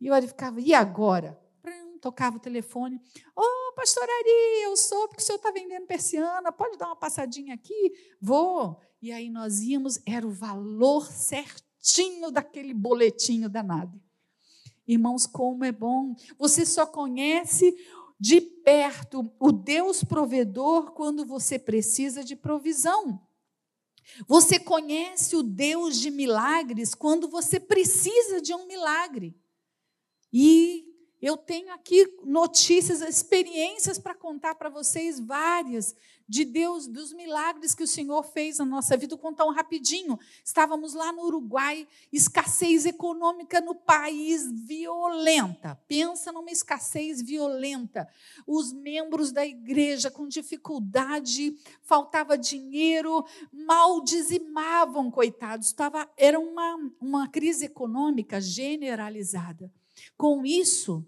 E 0.00 0.06
eu 0.06 0.22
ficava, 0.22 0.60
e 0.60 0.72
agora? 0.74 1.38
tocava 2.04 2.36
o 2.36 2.40
telefone. 2.40 3.00
Ô, 3.34 3.40
oh, 3.40 3.72
pastor 3.74 4.02
Ari, 4.02 4.64
eu 4.64 4.76
sou 4.76 5.08
porque 5.08 5.22
o 5.22 5.24
senhor 5.24 5.38
está 5.38 5.50
vendendo 5.50 5.86
persiana, 5.86 6.52
pode 6.52 6.76
dar 6.76 6.88
uma 6.88 6.96
passadinha 6.96 7.54
aqui? 7.54 7.94
Vou. 8.20 8.78
E 9.00 9.10
aí 9.10 9.30
nós 9.30 9.62
íamos, 9.62 9.98
era 10.06 10.26
o 10.26 10.30
valor 10.30 11.06
certinho 11.06 12.30
daquele 12.30 12.74
boletinho 12.74 13.48
danado. 13.48 13.98
Irmãos, 14.86 15.26
como 15.26 15.64
é 15.64 15.72
bom. 15.72 16.14
Você 16.38 16.66
só 16.66 16.84
conhece 16.84 17.74
de 18.20 18.42
perto 18.42 19.32
o 19.40 19.50
Deus 19.50 20.04
provedor 20.04 20.92
quando 20.92 21.24
você 21.24 21.58
precisa 21.58 22.22
de 22.22 22.36
provisão. 22.36 23.23
Você 24.26 24.58
conhece 24.58 25.36
o 25.36 25.42
Deus 25.42 25.98
de 25.98 26.10
milagres 26.10 26.94
quando 26.94 27.28
você 27.28 27.58
precisa 27.58 28.40
de 28.40 28.54
um 28.54 28.66
milagre. 28.66 29.36
E 30.32 30.84
eu 31.20 31.36
tenho 31.36 31.72
aqui 31.72 32.18
notícias, 32.24 33.00
experiências 33.00 33.98
para 33.98 34.14
contar 34.14 34.54
para 34.56 34.68
vocês, 34.68 35.18
várias, 35.18 35.94
de 36.26 36.44
Deus, 36.44 36.86
dos 36.86 37.12
milagres 37.12 37.74
que 37.74 37.82
o 37.82 37.86
Senhor 37.86 38.22
fez 38.22 38.58
na 38.58 38.64
nossa 38.64 38.96
vida. 38.96 39.14
Vou 39.14 39.22
contar 39.22 39.44
um 39.44 39.52
rapidinho. 39.52 40.18
Estávamos 40.44 40.94
lá 40.94 41.12
no 41.12 41.24
Uruguai, 41.24 41.86
escassez 42.12 42.86
econômica 42.86 43.60
no 43.60 43.74
país 43.74 44.50
violenta. 44.66 45.78
Pensa 45.86 46.32
numa 46.32 46.50
escassez 46.50 47.20
violenta. 47.20 48.08
Os 48.46 48.72
membros 48.72 49.32
da 49.32 49.44
igreja 49.44 50.10
com 50.10 50.26
dificuldade, 50.26 51.56
faltava 51.82 52.38
dinheiro, 52.38 53.24
mal 53.52 54.02
dizimavam, 54.02 55.10
coitados. 55.10 55.66
Estava, 55.66 56.10
era 56.16 56.40
uma, 56.40 56.90
uma 57.00 57.28
crise 57.28 57.66
econômica 57.66 58.40
generalizada. 58.40 59.70
Com 60.16 60.44
isso, 60.44 61.06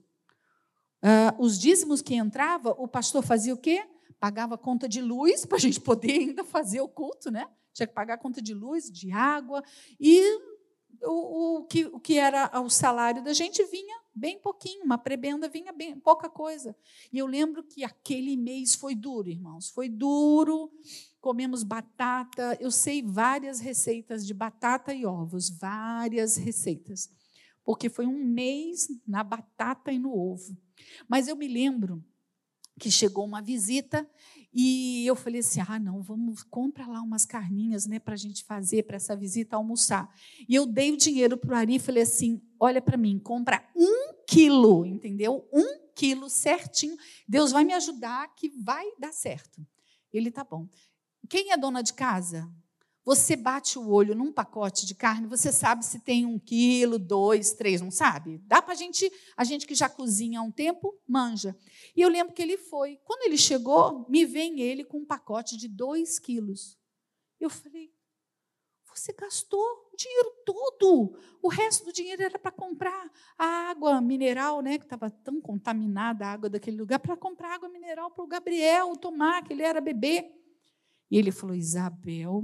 Uh, 1.02 1.30
os 1.38 1.58
dízimos 1.58 2.02
que 2.02 2.14
entrava, 2.14 2.70
o 2.78 2.88
pastor 2.88 3.22
fazia 3.22 3.54
o 3.54 3.56
quê? 3.56 3.84
Pagava 4.18 4.56
conta 4.56 4.88
de 4.88 5.00
luz 5.00 5.44
para 5.44 5.56
a 5.56 5.60
gente 5.60 5.80
poder 5.80 6.12
ainda 6.12 6.44
fazer 6.44 6.80
o 6.80 6.88
culto, 6.88 7.30
né? 7.30 7.48
Tinha 7.72 7.86
que 7.86 7.94
pagar 7.94 8.18
conta 8.18 8.40
de 8.40 8.54
luz, 8.54 8.90
de 8.90 9.12
água 9.12 9.62
e 10.00 10.22
o, 11.02 11.58
o, 11.58 11.64
que, 11.64 11.84
o 11.86 12.00
que 12.00 12.18
era 12.18 12.50
o 12.60 12.70
salário 12.70 13.22
da 13.22 13.32
gente 13.32 13.62
vinha 13.64 14.00
bem 14.14 14.38
pouquinho, 14.38 14.84
uma 14.84 14.96
prebenda 14.96 15.48
vinha 15.48 15.72
bem 15.72 15.98
pouca 15.98 16.28
coisa. 16.28 16.74
E 17.12 17.18
eu 17.18 17.26
lembro 17.26 17.62
que 17.62 17.84
aquele 17.84 18.36
mês 18.36 18.74
foi 18.74 18.94
duro, 18.94 19.28
irmãos, 19.28 19.68
foi 19.68 19.88
duro. 19.88 20.70
Comemos 21.20 21.62
batata, 21.62 22.56
eu 22.60 22.70
sei 22.70 23.02
várias 23.02 23.60
receitas 23.60 24.26
de 24.26 24.32
batata 24.32 24.94
e 24.94 25.04
ovos, 25.04 25.50
várias 25.50 26.36
receitas, 26.36 27.10
porque 27.64 27.88
foi 27.88 28.06
um 28.06 28.24
mês 28.24 28.88
na 29.06 29.24
batata 29.24 29.92
e 29.92 29.98
no 29.98 30.16
ovo. 30.16 30.56
Mas 31.08 31.26
eu 31.26 31.36
me 31.36 31.48
lembro 31.48 32.02
que 32.78 32.90
chegou 32.90 33.24
uma 33.24 33.40
visita 33.40 34.08
e 34.58 35.06
eu 35.06 35.14
falei 35.14 35.40
assim: 35.40 35.60
ah, 35.60 35.78
não, 35.78 36.00
vamos, 36.02 36.42
compra 36.42 36.86
lá 36.86 37.02
umas 37.02 37.26
carninhas 37.26 37.86
né, 37.86 37.98
para 37.98 38.14
a 38.14 38.16
gente 38.16 38.42
fazer 38.44 38.84
para 38.84 38.96
essa 38.96 39.14
visita 39.14 39.54
almoçar. 39.56 40.08
E 40.48 40.54
eu 40.54 40.66
dei 40.66 40.92
o 40.92 40.96
dinheiro 40.96 41.36
para 41.36 41.52
o 41.52 41.56
Ari 41.56 41.74
e 41.74 41.78
falei 41.78 42.02
assim: 42.02 42.40
olha 42.58 42.80
para 42.80 42.96
mim, 42.96 43.18
compra 43.18 43.68
um 43.76 44.14
quilo, 44.26 44.86
entendeu? 44.86 45.46
Um 45.52 45.86
quilo 45.94 46.30
certinho. 46.30 46.96
Deus 47.28 47.52
vai 47.52 47.64
me 47.64 47.74
ajudar 47.74 48.34
que 48.34 48.48
vai 48.48 48.86
dar 48.98 49.12
certo. 49.12 49.66
Ele 50.10 50.30
tá 50.30 50.42
bom. 50.42 50.66
Quem 51.28 51.52
é 51.52 51.56
dona 51.56 51.82
de 51.82 51.92
casa? 51.92 52.50
Você 53.06 53.36
bate 53.36 53.78
o 53.78 53.88
olho 53.88 54.16
num 54.16 54.32
pacote 54.32 54.84
de 54.84 54.92
carne, 54.92 55.28
você 55.28 55.52
sabe 55.52 55.86
se 55.86 56.00
tem 56.00 56.26
um 56.26 56.40
quilo, 56.40 56.98
dois, 56.98 57.52
três, 57.52 57.80
não 57.80 57.88
sabe? 57.88 58.38
Dá 58.38 58.60
para 58.60 58.72
a 58.72 58.76
gente, 58.76 59.08
a 59.36 59.44
gente 59.44 59.64
que 59.64 59.76
já 59.76 59.88
cozinha 59.88 60.40
há 60.40 60.42
um 60.42 60.50
tempo, 60.50 60.92
manja. 61.06 61.56
E 61.94 62.00
eu 62.00 62.08
lembro 62.08 62.34
que 62.34 62.42
ele 62.42 62.58
foi. 62.58 62.98
Quando 63.04 63.22
ele 63.22 63.38
chegou, 63.38 64.04
me 64.08 64.26
vem 64.26 64.60
ele 64.60 64.82
com 64.82 64.98
um 64.98 65.06
pacote 65.06 65.56
de 65.56 65.68
dois 65.68 66.18
quilos. 66.18 66.76
Eu 67.38 67.48
falei, 67.48 67.92
você 68.92 69.12
gastou 69.12 69.60
o 69.92 69.96
dinheiro 69.96 70.32
todo. 70.44 71.16
O 71.40 71.46
resto 71.46 71.84
do 71.84 71.92
dinheiro 71.92 72.24
era 72.24 72.40
para 72.40 72.50
comprar 72.50 73.08
a 73.38 73.70
água 73.70 74.00
mineral, 74.00 74.60
né, 74.60 74.78
que 74.78 74.84
estava 74.84 75.08
tão 75.10 75.40
contaminada 75.40 76.26
a 76.26 76.32
água 76.32 76.50
daquele 76.50 76.76
lugar, 76.76 76.98
para 76.98 77.16
comprar 77.16 77.54
água 77.54 77.68
mineral 77.68 78.10
para 78.10 78.24
o 78.24 78.26
Gabriel 78.26 78.96
tomar, 78.96 79.44
que 79.44 79.52
ele 79.52 79.62
era 79.62 79.80
bebê. 79.80 80.32
E 81.08 81.16
ele 81.16 81.30
falou: 81.30 81.54
Isabel, 81.54 82.42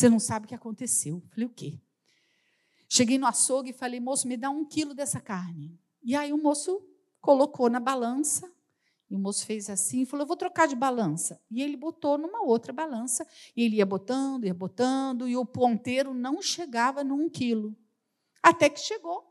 você 0.00 0.08
não 0.08 0.18
sabe 0.18 0.46
o 0.46 0.48
que 0.48 0.54
aconteceu. 0.54 1.22
Falei, 1.28 1.44
o 1.44 1.50
quê? 1.50 1.78
Cheguei 2.88 3.18
no 3.18 3.26
açougue 3.26 3.70
e 3.70 3.74
falei, 3.74 4.00
moço, 4.00 4.26
me 4.26 4.36
dá 4.36 4.48
um 4.48 4.64
quilo 4.64 4.94
dessa 4.94 5.20
carne. 5.20 5.78
E 6.02 6.16
aí 6.16 6.32
o 6.32 6.38
moço 6.38 6.82
colocou 7.20 7.68
na 7.68 7.78
balança, 7.78 8.50
e 9.10 9.14
o 9.14 9.18
moço 9.18 9.44
fez 9.44 9.68
assim 9.68 10.06
falou: 10.06 10.22
Eu 10.22 10.28
vou 10.28 10.36
trocar 10.36 10.66
de 10.66 10.76
balança. 10.76 11.40
E 11.50 11.60
ele 11.60 11.76
botou 11.76 12.16
numa 12.16 12.42
outra 12.42 12.72
balança, 12.72 13.26
e 13.56 13.64
ele 13.64 13.76
ia 13.76 13.84
botando, 13.84 14.46
ia 14.46 14.54
botando, 14.54 15.28
e 15.28 15.36
o 15.36 15.44
ponteiro 15.44 16.14
não 16.14 16.40
chegava 16.40 17.04
num 17.04 17.28
quilo. 17.28 17.76
Até 18.42 18.70
que 18.70 18.80
chegou. 18.80 19.26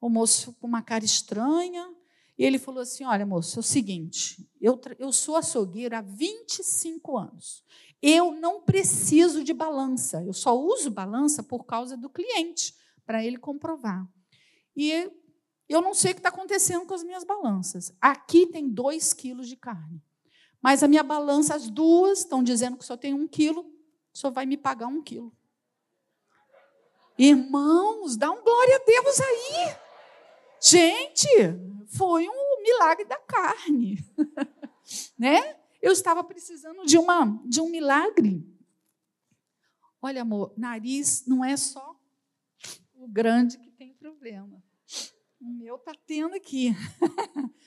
O 0.00 0.10
moço 0.10 0.52
com 0.54 0.66
uma 0.66 0.82
cara 0.82 1.04
estranha, 1.04 1.88
e 2.36 2.44
ele 2.44 2.58
falou 2.58 2.82
assim: 2.82 3.04
Olha, 3.04 3.24
moço, 3.24 3.58
é 3.58 3.60
o 3.60 3.62
seguinte, 3.62 4.46
eu, 4.60 4.78
eu 4.98 5.12
sou 5.12 5.36
açougueiro 5.36 5.96
há 5.96 6.00
25 6.02 7.16
anos. 7.16 7.64
Eu 8.02 8.32
não 8.32 8.62
preciso 8.62 9.44
de 9.44 9.52
balança, 9.52 10.22
eu 10.24 10.32
só 10.32 10.58
uso 10.58 10.90
balança 10.90 11.42
por 11.42 11.64
causa 11.64 11.96
do 11.96 12.08
cliente, 12.08 12.74
para 13.04 13.24
ele 13.24 13.36
comprovar. 13.36 14.06
E 14.74 15.10
eu 15.68 15.82
não 15.82 15.94
sei 15.94 16.12
o 16.12 16.14
que 16.14 16.20
está 16.20 16.30
acontecendo 16.30 16.86
com 16.86 16.94
as 16.94 17.04
minhas 17.04 17.24
balanças. 17.24 17.94
Aqui 18.00 18.46
tem 18.46 18.68
dois 18.68 19.12
quilos 19.12 19.48
de 19.48 19.56
carne. 19.56 20.02
Mas 20.62 20.82
a 20.82 20.88
minha 20.88 21.02
balança, 21.02 21.54
as 21.54 21.70
duas, 21.70 22.20
estão 22.20 22.42
dizendo 22.42 22.76
que 22.76 22.84
só 22.84 22.96
tem 22.96 23.14
um 23.14 23.26
quilo, 23.26 23.70
só 24.12 24.30
vai 24.30 24.46
me 24.46 24.56
pagar 24.56 24.86
um 24.86 25.02
quilo. 25.02 25.32
Irmãos, 27.18 28.16
dá 28.16 28.30
um 28.30 28.42
glória 28.42 28.76
a 28.76 28.84
Deus 28.84 29.20
aí. 29.20 29.76
Gente, 30.60 31.28
foi 31.96 32.28
um 32.28 32.62
milagre 32.62 33.04
da 33.04 33.18
carne. 33.18 34.04
né? 35.18 35.56
Eu 35.80 35.92
estava 35.92 36.22
precisando 36.22 36.84
de, 36.84 36.98
uma, 36.98 37.40
de 37.46 37.60
um 37.60 37.70
milagre. 37.70 38.46
Olha, 40.02 40.22
amor, 40.22 40.52
nariz 40.56 41.26
não 41.26 41.44
é 41.44 41.56
só 41.56 41.98
o 42.94 43.08
grande 43.08 43.58
que 43.58 43.70
tem 43.70 43.94
problema. 43.94 44.62
O 45.40 45.48
meu 45.48 45.76
está 45.76 45.92
tendo 46.06 46.34
aqui. 46.34 46.70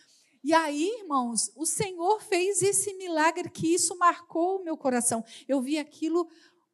E 0.45 0.53
aí, 0.53 0.89
irmãos, 0.99 1.49
o 1.55 1.65
Senhor 1.65 2.21
fez 2.21 2.61
esse 2.61 2.93
milagre 2.95 3.49
que 3.49 3.73
isso 3.73 3.97
marcou 3.97 4.59
o 4.59 4.63
meu 4.65 4.75
coração. 4.75 5.23
Eu 5.47 5.61
vi 5.61 5.77
aquilo, 5.77 6.27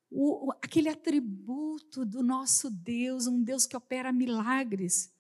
o, 0.10 0.52
aquele 0.54 0.90
atributo 0.90 2.04
do 2.04 2.24
nosso 2.24 2.72
Deus, 2.72 3.28
um 3.28 3.44
Deus 3.44 3.68
que 3.68 3.78
opera 3.78 4.12
milagres. 4.12 5.14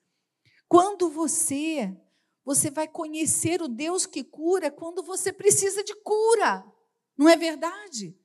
Quando 0.67 1.11
você 1.11 1.95
você 2.49 2.71
vai 2.71 2.87
conhecer 2.87 3.61
o 3.61 3.67
Deus 3.67 4.07
que 4.07 4.23
cura 4.23 4.71
quando 4.71 5.03
você 5.03 5.31
precisa 5.31 5.83
de 5.83 5.93
cura. 5.93 6.65
Não 7.15 7.29
é 7.29 7.37
verdade? 7.37 8.19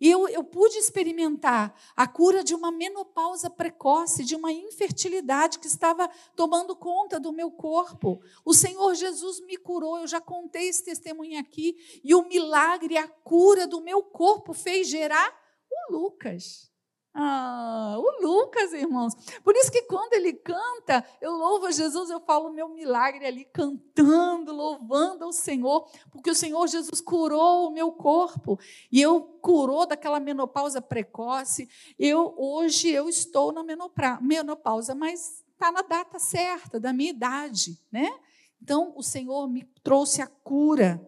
E 0.00 0.10
eu, 0.10 0.28
eu 0.28 0.42
pude 0.42 0.76
experimentar 0.76 1.72
a 1.94 2.04
cura 2.08 2.42
de 2.42 2.52
uma 2.52 2.72
menopausa 2.72 3.48
precoce, 3.48 4.24
de 4.24 4.34
uma 4.34 4.50
infertilidade 4.50 5.60
que 5.60 5.68
estava 5.68 6.10
tomando 6.34 6.74
conta 6.74 7.20
do 7.20 7.32
meu 7.32 7.48
corpo. 7.48 8.20
O 8.44 8.52
Senhor 8.52 8.92
Jesus 8.96 9.38
me 9.42 9.56
curou, 9.56 10.00
eu 10.00 10.08
já 10.08 10.20
contei 10.20 10.66
esse 10.66 10.84
testemunho 10.84 11.38
aqui, 11.38 11.76
e 12.02 12.12
o 12.12 12.26
milagre, 12.26 12.96
a 12.96 13.06
cura 13.06 13.68
do 13.68 13.80
meu 13.80 14.02
corpo 14.02 14.52
fez 14.52 14.88
gerar 14.88 15.32
o 15.70 15.92
Lucas. 15.92 16.73
Ah, 17.16 17.94
o 17.96 18.26
Lucas, 18.26 18.72
irmãos. 18.72 19.14
Por 19.44 19.54
isso 19.54 19.70
que 19.70 19.82
quando 19.82 20.14
ele 20.14 20.32
canta, 20.32 21.06
eu 21.20 21.30
louvo 21.30 21.66
a 21.66 21.70
Jesus, 21.70 22.10
eu 22.10 22.18
falo 22.18 22.48
o 22.48 22.52
meu 22.52 22.68
milagre 22.68 23.24
ali, 23.24 23.44
cantando, 23.44 24.52
louvando 24.52 25.24
ao 25.24 25.32
Senhor, 25.32 25.88
porque 26.10 26.28
o 26.28 26.34
Senhor 26.34 26.66
Jesus 26.66 27.00
curou 27.00 27.68
o 27.68 27.70
meu 27.70 27.92
corpo 27.92 28.58
e 28.90 29.00
eu 29.00 29.22
curou 29.40 29.86
daquela 29.86 30.18
menopausa 30.18 30.82
precoce. 30.82 31.68
Eu 31.96 32.34
hoje 32.36 32.90
eu 32.90 33.08
estou 33.08 33.52
na 33.52 33.62
menopausa, 34.20 34.92
mas 34.92 35.44
está 35.52 35.70
na 35.70 35.82
data 35.82 36.18
certa 36.18 36.80
da 36.80 36.92
minha 36.92 37.10
idade, 37.10 37.78
né? 37.92 38.12
Então 38.60 38.92
o 38.96 39.04
Senhor 39.04 39.46
me 39.48 39.62
trouxe 39.84 40.20
a 40.20 40.26
cura 40.26 41.00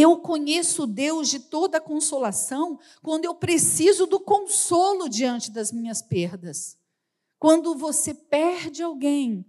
eu 0.00 0.18
conheço 0.18 0.88
Deus 0.88 1.28
de 1.28 1.38
toda 1.38 1.80
consolação 1.80 2.80
quando 3.00 3.24
eu 3.24 3.34
preciso 3.34 4.06
do 4.06 4.18
consolo 4.18 5.08
diante 5.08 5.52
das 5.52 5.70
minhas 5.70 6.02
perdas. 6.02 6.76
Quando 7.38 7.76
você 7.76 8.12
perde 8.12 8.82
alguém 8.82 9.46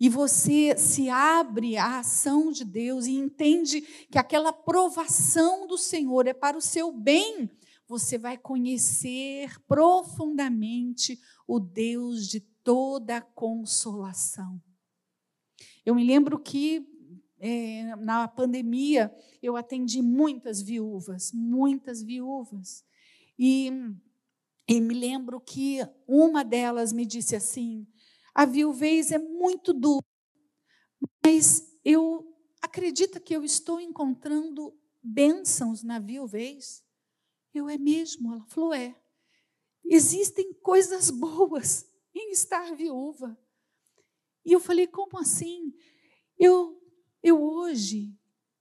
e 0.00 0.08
você 0.08 0.74
se 0.78 1.10
abre 1.10 1.76
à 1.76 1.98
ação 1.98 2.50
de 2.50 2.64
Deus 2.64 3.04
e 3.04 3.12
entende 3.12 3.82
que 4.10 4.18
aquela 4.18 4.50
provação 4.50 5.66
do 5.66 5.76
Senhor 5.76 6.26
é 6.26 6.32
para 6.32 6.56
o 6.56 6.62
seu 6.62 6.90
bem, 6.90 7.50
você 7.86 8.16
vai 8.16 8.38
conhecer 8.38 9.60
profundamente 9.66 11.20
o 11.46 11.60
Deus 11.60 12.28
de 12.28 12.40
toda 12.40 13.20
consolação. 13.20 14.58
Eu 15.84 15.94
me 15.94 16.04
lembro 16.04 16.38
que 16.38 16.89
é, 17.40 17.96
na 17.96 18.28
pandemia, 18.28 19.12
eu 19.42 19.56
atendi 19.56 20.02
muitas 20.02 20.60
viúvas, 20.60 21.32
muitas 21.32 22.02
viúvas. 22.02 22.84
E, 23.38 23.70
e 24.68 24.80
me 24.80 24.94
lembro 24.94 25.40
que 25.40 25.78
uma 26.06 26.44
delas 26.44 26.92
me 26.92 27.06
disse 27.06 27.34
assim: 27.34 27.86
a 28.34 28.44
viuvez 28.44 29.10
é 29.10 29.18
muito 29.18 29.72
dura, 29.72 30.04
mas 31.24 31.66
eu 31.82 32.30
acredito 32.60 33.20
que 33.20 33.34
eu 33.34 33.42
estou 33.42 33.80
encontrando 33.80 34.78
bênçãos 35.02 35.82
na 35.82 35.98
viuvez. 35.98 36.84
Eu 37.54 37.68
é 37.68 37.78
mesmo? 37.78 38.34
Ela 38.34 38.44
falou: 38.46 38.74
É. 38.74 38.94
Existem 39.84 40.52
coisas 40.62 41.10
boas 41.10 41.90
em 42.14 42.30
estar 42.30 42.76
viúva. 42.76 43.36
E 44.44 44.52
eu 44.52 44.60
falei: 44.60 44.86
Como 44.86 45.18
assim? 45.18 45.72
Eu, 46.38 46.79
eu 47.22 47.42
hoje, 47.42 48.14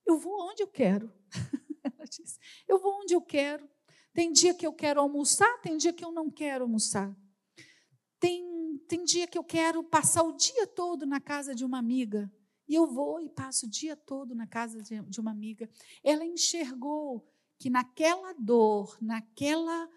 eu 0.06 0.17
vou 0.17 0.50
onde 0.50 0.63
eu 0.63 0.67
quero. 0.67 1.12
Ela 1.84 2.06
disse: 2.06 2.39
Eu 2.67 2.80
vou 2.80 3.02
onde 3.02 3.13
eu 3.13 3.22
quero. 3.22 3.69
Tem 4.13 4.32
dia 4.32 4.54
que 4.54 4.65
eu 4.65 4.74
quero 4.74 5.00
almoçar, 5.00 5.62
tem 5.62 5.78
dia 5.78 5.93
que 5.93 6.04
eu 6.04 6.12
não 6.12 6.30
quero 6.30 6.63
almoçar. 6.63 7.15
Tem, 8.19 8.78
tem 8.88 9.04
dia 9.06 9.28
que 9.28 9.38
eu 9.38 9.43
quero 9.43 9.84
passar 9.84 10.24
o 10.24 10.34
dia 10.34 10.67
todo 10.67 11.06
na 11.06 11.22
casa 11.22 11.56
de 11.56 11.63
uma 11.63 11.78
amiga. 11.78 12.32
E 12.67 12.76
eu 12.76 12.86
vou 12.86 13.22
e 13.22 13.30
passo 13.30 13.65
o 13.65 13.69
dia 13.69 13.95
todo 13.95 14.36
na 14.36 14.45
casa 14.45 14.82
de, 14.82 15.02
de 15.04 15.19
uma 15.19 15.32
amiga. 15.32 15.69
Ela 16.04 16.26
enxergou 16.26 17.28
que 17.58 17.69
naquela 17.69 18.34
dor, 18.34 18.98
naquela 19.02 19.89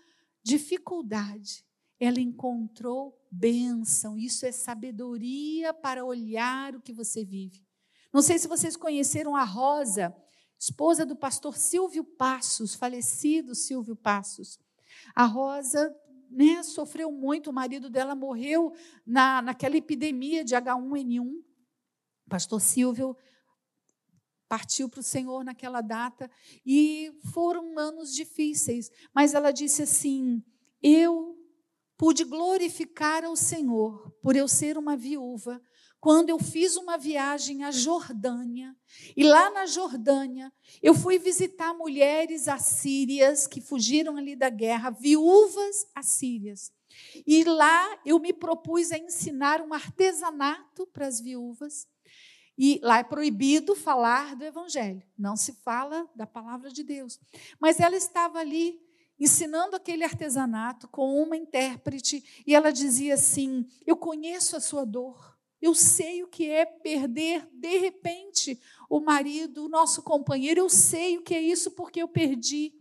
dificuldade, 0.42 1.64
ela 1.98 2.20
encontrou 2.20 3.18
bênção. 3.30 4.18
Isso 4.18 4.46
é 4.46 4.52
sabedoria 4.52 5.74
para 5.74 6.04
olhar 6.04 6.74
o 6.74 6.80
que 6.80 6.92
você 6.92 7.24
vive. 7.24 7.64
Não 8.12 8.20
sei 8.20 8.38
se 8.38 8.46
vocês 8.46 8.76
conheceram 8.76 9.34
a 9.34 9.42
Rosa, 9.42 10.14
esposa 10.58 11.06
do 11.06 11.16
pastor 11.16 11.56
Silvio 11.56 12.04
Passos, 12.04 12.74
falecido 12.74 13.54
Silvio 13.54 13.96
Passos. 13.96 14.58
A 15.14 15.24
Rosa 15.24 15.94
né, 16.30 16.62
sofreu 16.62 17.10
muito, 17.10 17.50
o 17.50 17.52
marido 17.52 17.88
dela 17.88 18.14
morreu 18.14 18.72
na, 19.06 19.40
naquela 19.40 19.76
epidemia 19.76 20.44
de 20.44 20.54
H1N1. 20.54 21.26
O 21.26 22.30
pastor 22.30 22.60
Silvio 22.60 23.16
partiu 24.48 24.88
para 24.88 25.00
o 25.00 25.02
Senhor 25.02 25.42
naquela 25.42 25.80
data 25.80 26.30
e 26.66 27.10
foram 27.32 27.78
anos 27.78 28.12
difíceis, 28.12 28.90
mas 29.14 29.32
ela 29.32 29.50
disse 29.50 29.82
assim: 29.82 30.42
Eu 30.82 31.34
pude 31.96 32.24
glorificar 32.24 33.24
ao 33.24 33.36
Senhor 33.36 34.10
por 34.22 34.36
eu 34.36 34.46
ser 34.46 34.76
uma 34.76 34.96
viúva, 34.96 35.62
quando 36.02 36.30
eu 36.30 36.38
fiz 36.40 36.76
uma 36.76 36.98
viagem 36.98 37.62
à 37.62 37.70
Jordânia, 37.70 38.74
e 39.16 39.22
lá 39.22 39.52
na 39.52 39.66
Jordânia 39.66 40.52
eu 40.82 40.96
fui 40.96 41.16
visitar 41.16 41.72
mulheres 41.74 42.48
assírias 42.48 43.46
que 43.46 43.60
fugiram 43.60 44.16
ali 44.16 44.34
da 44.34 44.50
guerra, 44.50 44.90
viúvas 44.90 45.86
assírias. 45.94 46.72
E 47.24 47.44
lá 47.44 48.00
eu 48.04 48.18
me 48.18 48.32
propus 48.32 48.90
a 48.90 48.98
ensinar 48.98 49.60
um 49.60 49.72
artesanato 49.72 50.88
para 50.88 51.06
as 51.06 51.20
viúvas. 51.20 51.86
E 52.58 52.80
lá 52.82 52.98
é 52.98 53.04
proibido 53.04 53.76
falar 53.76 54.34
do 54.34 54.44
evangelho, 54.44 55.04
não 55.16 55.36
se 55.36 55.52
fala 55.52 56.10
da 56.16 56.26
palavra 56.26 56.72
de 56.72 56.82
Deus. 56.82 57.20
Mas 57.60 57.78
ela 57.78 57.94
estava 57.96 58.40
ali 58.40 58.80
ensinando 59.20 59.76
aquele 59.76 60.02
artesanato 60.02 60.88
com 60.88 61.22
uma 61.22 61.36
intérprete 61.36 62.42
e 62.44 62.56
ela 62.56 62.72
dizia 62.72 63.14
assim: 63.14 63.64
Eu 63.86 63.96
conheço 63.96 64.56
a 64.56 64.60
sua 64.60 64.84
dor. 64.84 65.31
Eu 65.62 65.74
sei 65.76 66.24
o 66.24 66.26
que 66.26 66.50
é 66.50 66.66
perder 66.66 67.48
de 67.52 67.78
repente 67.78 68.60
o 68.90 69.00
marido, 69.00 69.64
o 69.64 69.68
nosso 69.68 70.02
companheiro. 70.02 70.58
Eu 70.58 70.68
sei 70.68 71.16
o 71.16 71.22
que 71.22 71.34
é 71.34 71.40
isso 71.40 71.70
porque 71.70 72.02
eu 72.02 72.08
perdi. 72.08 72.74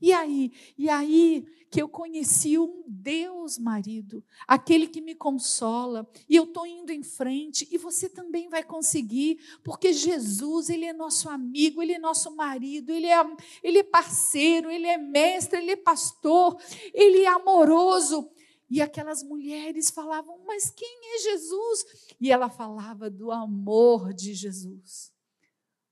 E 0.00 0.12
aí? 0.12 0.52
E 0.78 0.88
aí 0.88 1.44
que 1.70 1.82
eu 1.82 1.88
conheci 1.88 2.58
um 2.58 2.82
Deus, 2.86 3.58
marido, 3.58 4.24
aquele 4.46 4.86
que 4.86 5.00
me 5.00 5.14
consola, 5.14 6.10
e 6.28 6.36
eu 6.36 6.44
estou 6.44 6.66
indo 6.66 6.90
em 6.90 7.02
frente, 7.02 7.68
e 7.70 7.76
você 7.76 8.08
também 8.08 8.48
vai 8.48 8.62
conseguir, 8.62 9.38
porque 9.62 9.92
Jesus, 9.92 10.70
Ele 10.70 10.86
é 10.86 10.92
nosso 10.92 11.28
amigo, 11.28 11.82
Ele 11.82 11.92
é 11.92 11.98
nosso 11.98 12.34
marido, 12.34 12.90
Ele 12.90 13.06
é, 13.06 13.18
ele 13.62 13.78
é 13.78 13.82
parceiro, 13.82 14.70
Ele 14.70 14.86
é 14.86 14.96
mestre, 14.96 15.58
Ele 15.58 15.72
é 15.72 15.76
pastor, 15.76 16.56
Ele 16.94 17.22
é 17.22 17.28
amoroso. 17.28 18.30
E 18.70 18.82
aquelas 18.82 19.22
mulheres 19.22 19.90
falavam, 19.90 20.44
mas 20.44 20.70
quem 20.70 21.14
é 21.14 21.18
Jesus? 21.18 21.84
E 22.20 22.30
ela 22.30 22.50
falava 22.50 23.08
do 23.08 23.30
amor 23.30 24.12
de 24.12 24.34
Jesus. 24.34 25.12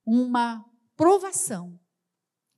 Uma 0.04 0.64
provação 0.96 1.78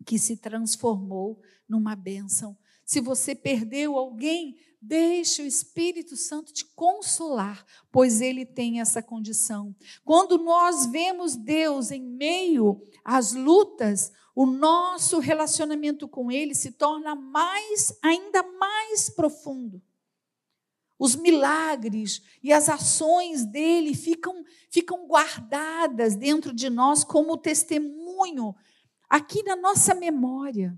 que 0.04 0.18
se 0.18 0.36
transformou 0.36 1.40
numa 1.68 1.94
bênção. 1.94 2.56
Se 2.84 3.00
você 3.00 3.34
perdeu 3.34 3.96
alguém, 3.96 4.56
deixe 4.80 5.42
o 5.42 5.46
Espírito 5.46 6.16
Santo 6.16 6.52
te 6.52 6.64
consolar, 6.74 7.64
pois 7.92 8.20
ele 8.20 8.46
tem 8.46 8.80
essa 8.80 9.02
condição. 9.02 9.74
Quando 10.04 10.38
nós 10.38 10.86
vemos 10.86 11.36
Deus 11.36 11.90
em 11.90 12.02
meio 12.02 12.80
às 13.04 13.32
lutas, 13.32 14.10
o 14.34 14.46
nosso 14.46 15.18
relacionamento 15.18 16.08
com 16.08 16.30
ele 16.30 16.54
se 16.54 16.72
torna 16.72 17.14
mais 17.14 17.92
ainda 18.02 18.42
mais 18.42 19.10
profundo. 19.10 19.82
Os 20.98 21.14
milagres 21.14 22.20
e 22.42 22.52
as 22.52 22.68
ações 22.68 23.44
dele 23.44 23.94
ficam, 23.94 24.44
ficam 24.68 25.06
guardadas 25.06 26.16
dentro 26.16 26.52
de 26.52 26.68
nós 26.68 27.04
como 27.04 27.36
testemunho, 27.36 28.54
aqui 29.08 29.42
na 29.44 29.54
nossa 29.54 29.94
memória. 29.94 30.76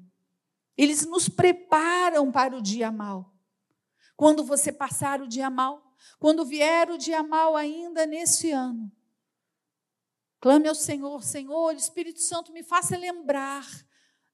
Eles 0.77 1.07
nos 1.07 1.29
preparam 1.29 2.31
para 2.31 2.57
o 2.57 2.61
dia 2.61 2.91
mal. 2.93 3.35
Quando 4.15 4.45
você 4.45 4.71
passar 4.71 5.23
o 5.23 5.27
dia 5.27 5.49
mal, 5.49 5.95
quando 6.19 6.45
vier 6.45 6.91
o 6.91 6.99
dia 6.99 7.23
mal 7.23 7.57
ainda 7.57 8.05
nesse 8.05 8.51
ano, 8.51 8.93
clame 10.39 10.69
ao 10.69 10.75
Senhor, 10.75 11.23
Senhor, 11.25 11.75
Espírito 11.75 12.21
Santo, 12.21 12.53
me 12.53 12.63
faça 12.63 12.97
lembrar 12.99 13.67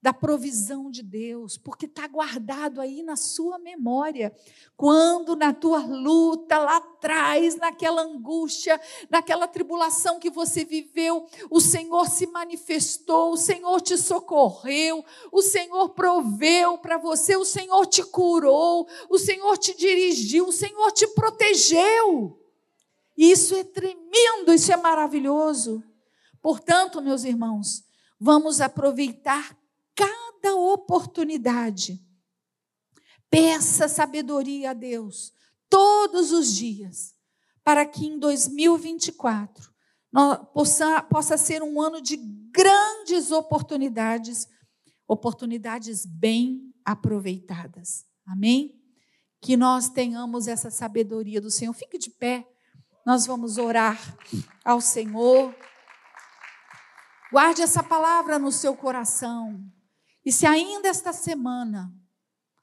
da 0.00 0.12
provisão 0.12 0.90
de 0.90 1.02
Deus, 1.02 1.56
porque 1.56 1.86
está 1.86 2.06
guardado 2.06 2.80
aí 2.80 3.02
na 3.02 3.16
sua 3.16 3.58
memória. 3.58 4.34
Quando 4.76 5.34
na 5.34 5.52
tua 5.52 5.80
luta, 5.80 6.58
lá 6.58 6.76
atrás, 6.76 7.56
naquela 7.56 8.02
angústia, 8.02 8.80
naquela 9.10 9.48
tribulação 9.48 10.20
que 10.20 10.30
você 10.30 10.64
viveu, 10.64 11.26
o 11.50 11.60
Senhor 11.60 12.08
se 12.08 12.26
manifestou, 12.26 13.32
o 13.32 13.36
Senhor 13.36 13.80
te 13.80 13.96
socorreu, 13.96 15.04
o 15.32 15.42
Senhor 15.42 15.88
proveu 15.90 16.78
para 16.78 16.98
você, 16.98 17.36
o 17.36 17.44
Senhor 17.44 17.86
te 17.86 18.04
curou, 18.04 18.86
o 19.08 19.18
Senhor 19.18 19.56
te 19.58 19.76
dirigiu, 19.76 20.48
o 20.48 20.52
Senhor 20.52 20.92
te 20.92 21.06
protegeu. 21.08 22.38
Isso 23.16 23.54
é 23.54 23.64
tremendo, 23.64 24.52
isso 24.52 24.70
é 24.70 24.76
maravilhoso. 24.76 25.82
Portanto, 26.42 27.00
meus 27.00 27.24
irmãos, 27.24 27.82
vamos 28.20 28.60
aproveitar 28.60 29.56
cada 30.46 30.54
oportunidade. 30.54 32.00
Peça 33.28 33.88
sabedoria 33.88 34.70
a 34.70 34.74
Deus 34.74 35.32
todos 35.68 36.30
os 36.30 36.54
dias, 36.54 37.14
para 37.64 37.84
que 37.84 38.06
em 38.06 38.18
2024 38.18 39.72
possa, 40.54 41.02
possa 41.02 41.36
ser 41.36 41.62
um 41.62 41.80
ano 41.80 42.00
de 42.00 42.16
grandes 42.16 43.32
oportunidades, 43.32 44.46
oportunidades 45.08 46.06
bem 46.06 46.72
aproveitadas. 46.84 48.04
Amém? 48.24 48.80
Que 49.40 49.56
nós 49.56 49.88
tenhamos 49.88 50.46
essa 50.46 50.70
sabedoria 50.70 51.40
do 51.40 51.50
Senhor. 51.50 51.72
Fique 51.72 51.98
de 51.98 52.10
pé, 52.10 52.46
nós 53.04 53.26
vamos 53.26 53.58
orar 53.58 54.16
ao 54.64 54.80
Senhor. 54.80 55.54
Guarde 57.32 57.60
essa 57.60 57.82
palavra 57.82 58.38
no 58.38 58.52
seu 58.52 58.76
coração. 58.76 59.60
E 60.26 60.32
se 60.32 60.44
ainda 60.44 60.88
esta 60.88 61.12
semana 61.12 61.94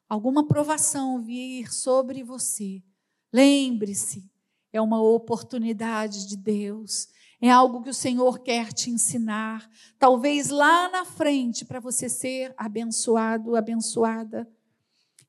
alguma 0.09 0.45
provação 0.45 1.23
vir 1.23 1.73
sobre 1.73 2.21
você, 2.21 2.83
lembre-se, 3.31 4.29
é 4.73 4.81
uma 4.81 5.01
oportunidade 5.01 6.27
de 6.27 6.35
Deus, 6.35 7.07
é 7.39 7.49
algo 7.49 7.81
que 7.81 7.89
o 7.89 7.93
Senhor 7.93 8.39
quer 8.39 8.73
te 8.73 8.89
ensinar, 8.89 9.69
talvez 9.97 10.49
lá 10.49 10.89
na 10.89 11.05
frente, 11.05 11.63
para 11.63 11.79
você 11.79 12.09
ser 12.09 12.53
abençoado, 12.57 13.55
abençoada. 13.55 14.45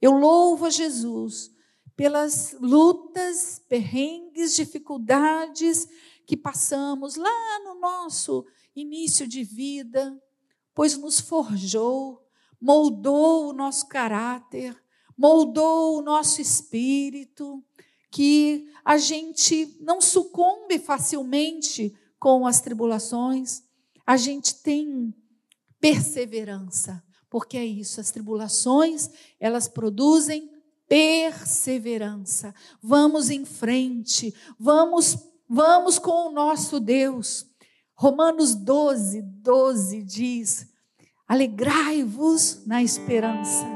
Eu 0.02 0.10
louvo 0.10 0.66
a 0.66 0.70
Jesus 0.70 1.52
pelas 1.94 2.56
lutas, 2.60 3.62
perrengues, 3.68 4.56
dificuldades 4.56 5.88
que 6.26 6.36
passamos 6.36 7.14
lá 7.14 7.60
no 7.62 7.78
nosso 7.78 8.44
início 8.74 9.24
de 9.24 9.44
vida, 9.44 10.20
pois 10.74 10.98
nos 10.98 11.20
forjou, 11.20 12.23
moldou 12.60 13.48
o 13.48 13.52
nosso 13.52 13.86
caráter, 13.88 14.76
moldou 15.16 15.98
o 15.98 16.02
nosso 16.02 16.40
espírito, 16.40 17.62
que 18.10 18.68
a 18.84 18.96
gente 18.96 19.76
não 19.80 20.00
sucumbe 20.00 20.78
facilmente 20.78 21.94
com 22.18 22.46
as 22.46 22.60
tribulações, 22.60 23.62
a 24.06 24.16
gente 24.16 24.56
tem 24.56 25.14
perseverança, 25.80 27.02
porque 27.28 27.56
é 27.56 27.64
isso, 27.64 28.00
as 28.00 28.10
tribulações, 28.10 29.10
elas 29.40 29.68
produzem 29.68 30.50
perseverança. 30.88 32.54
Vamos 32.82 33.30
em 33.30 33.44
frente, 33.44 34.34
vamos 34.58 35.18
vamos 35.48 35.98
com 35.98 36.28
o 36.28 36.32
nosso 36.32 36.80
Deus. 36.80 37.46
Romanos 37.94 38.54
12, 38.54 39.22
12 39.22 40.02
diz: 40.02 40.66
Alegrai-vos 41.26 42.62
na 42.66 42.82
esperança. 42.82 43.66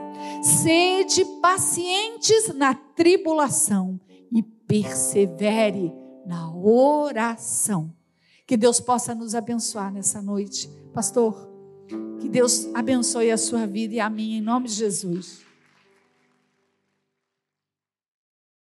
Sede 0.42 1.24
pacientes 1.40 2.55
na 2.55 2.74
tribulação 2.74 3.99
e 4.30 4.42
persevere 4.42 5.92
na 6.26 6.55
oração. 6.55 7.92
Que 8.46 8.57
Deus 8.57 8.80
possa 8.80 9.14
nos 9.14 9.34
abençoar 9.34 9.92
nessa 9.92 10.20
noite. 10.20 10.68
Pastor, 10.92 11.49
que 12.20 12.28
Deus 12.28 12.66
abençoe 12.74 13.30
a 13.30 13.38
sua 13.38 13.66
vida 13.66 13.94
e 13.94 14.01
a 14.01 14.11
minha, 14.11 14.38
em 14.38 14.42
nome 14.42 14.68
de 14.68 14.74
Jesus. 14.74 15.47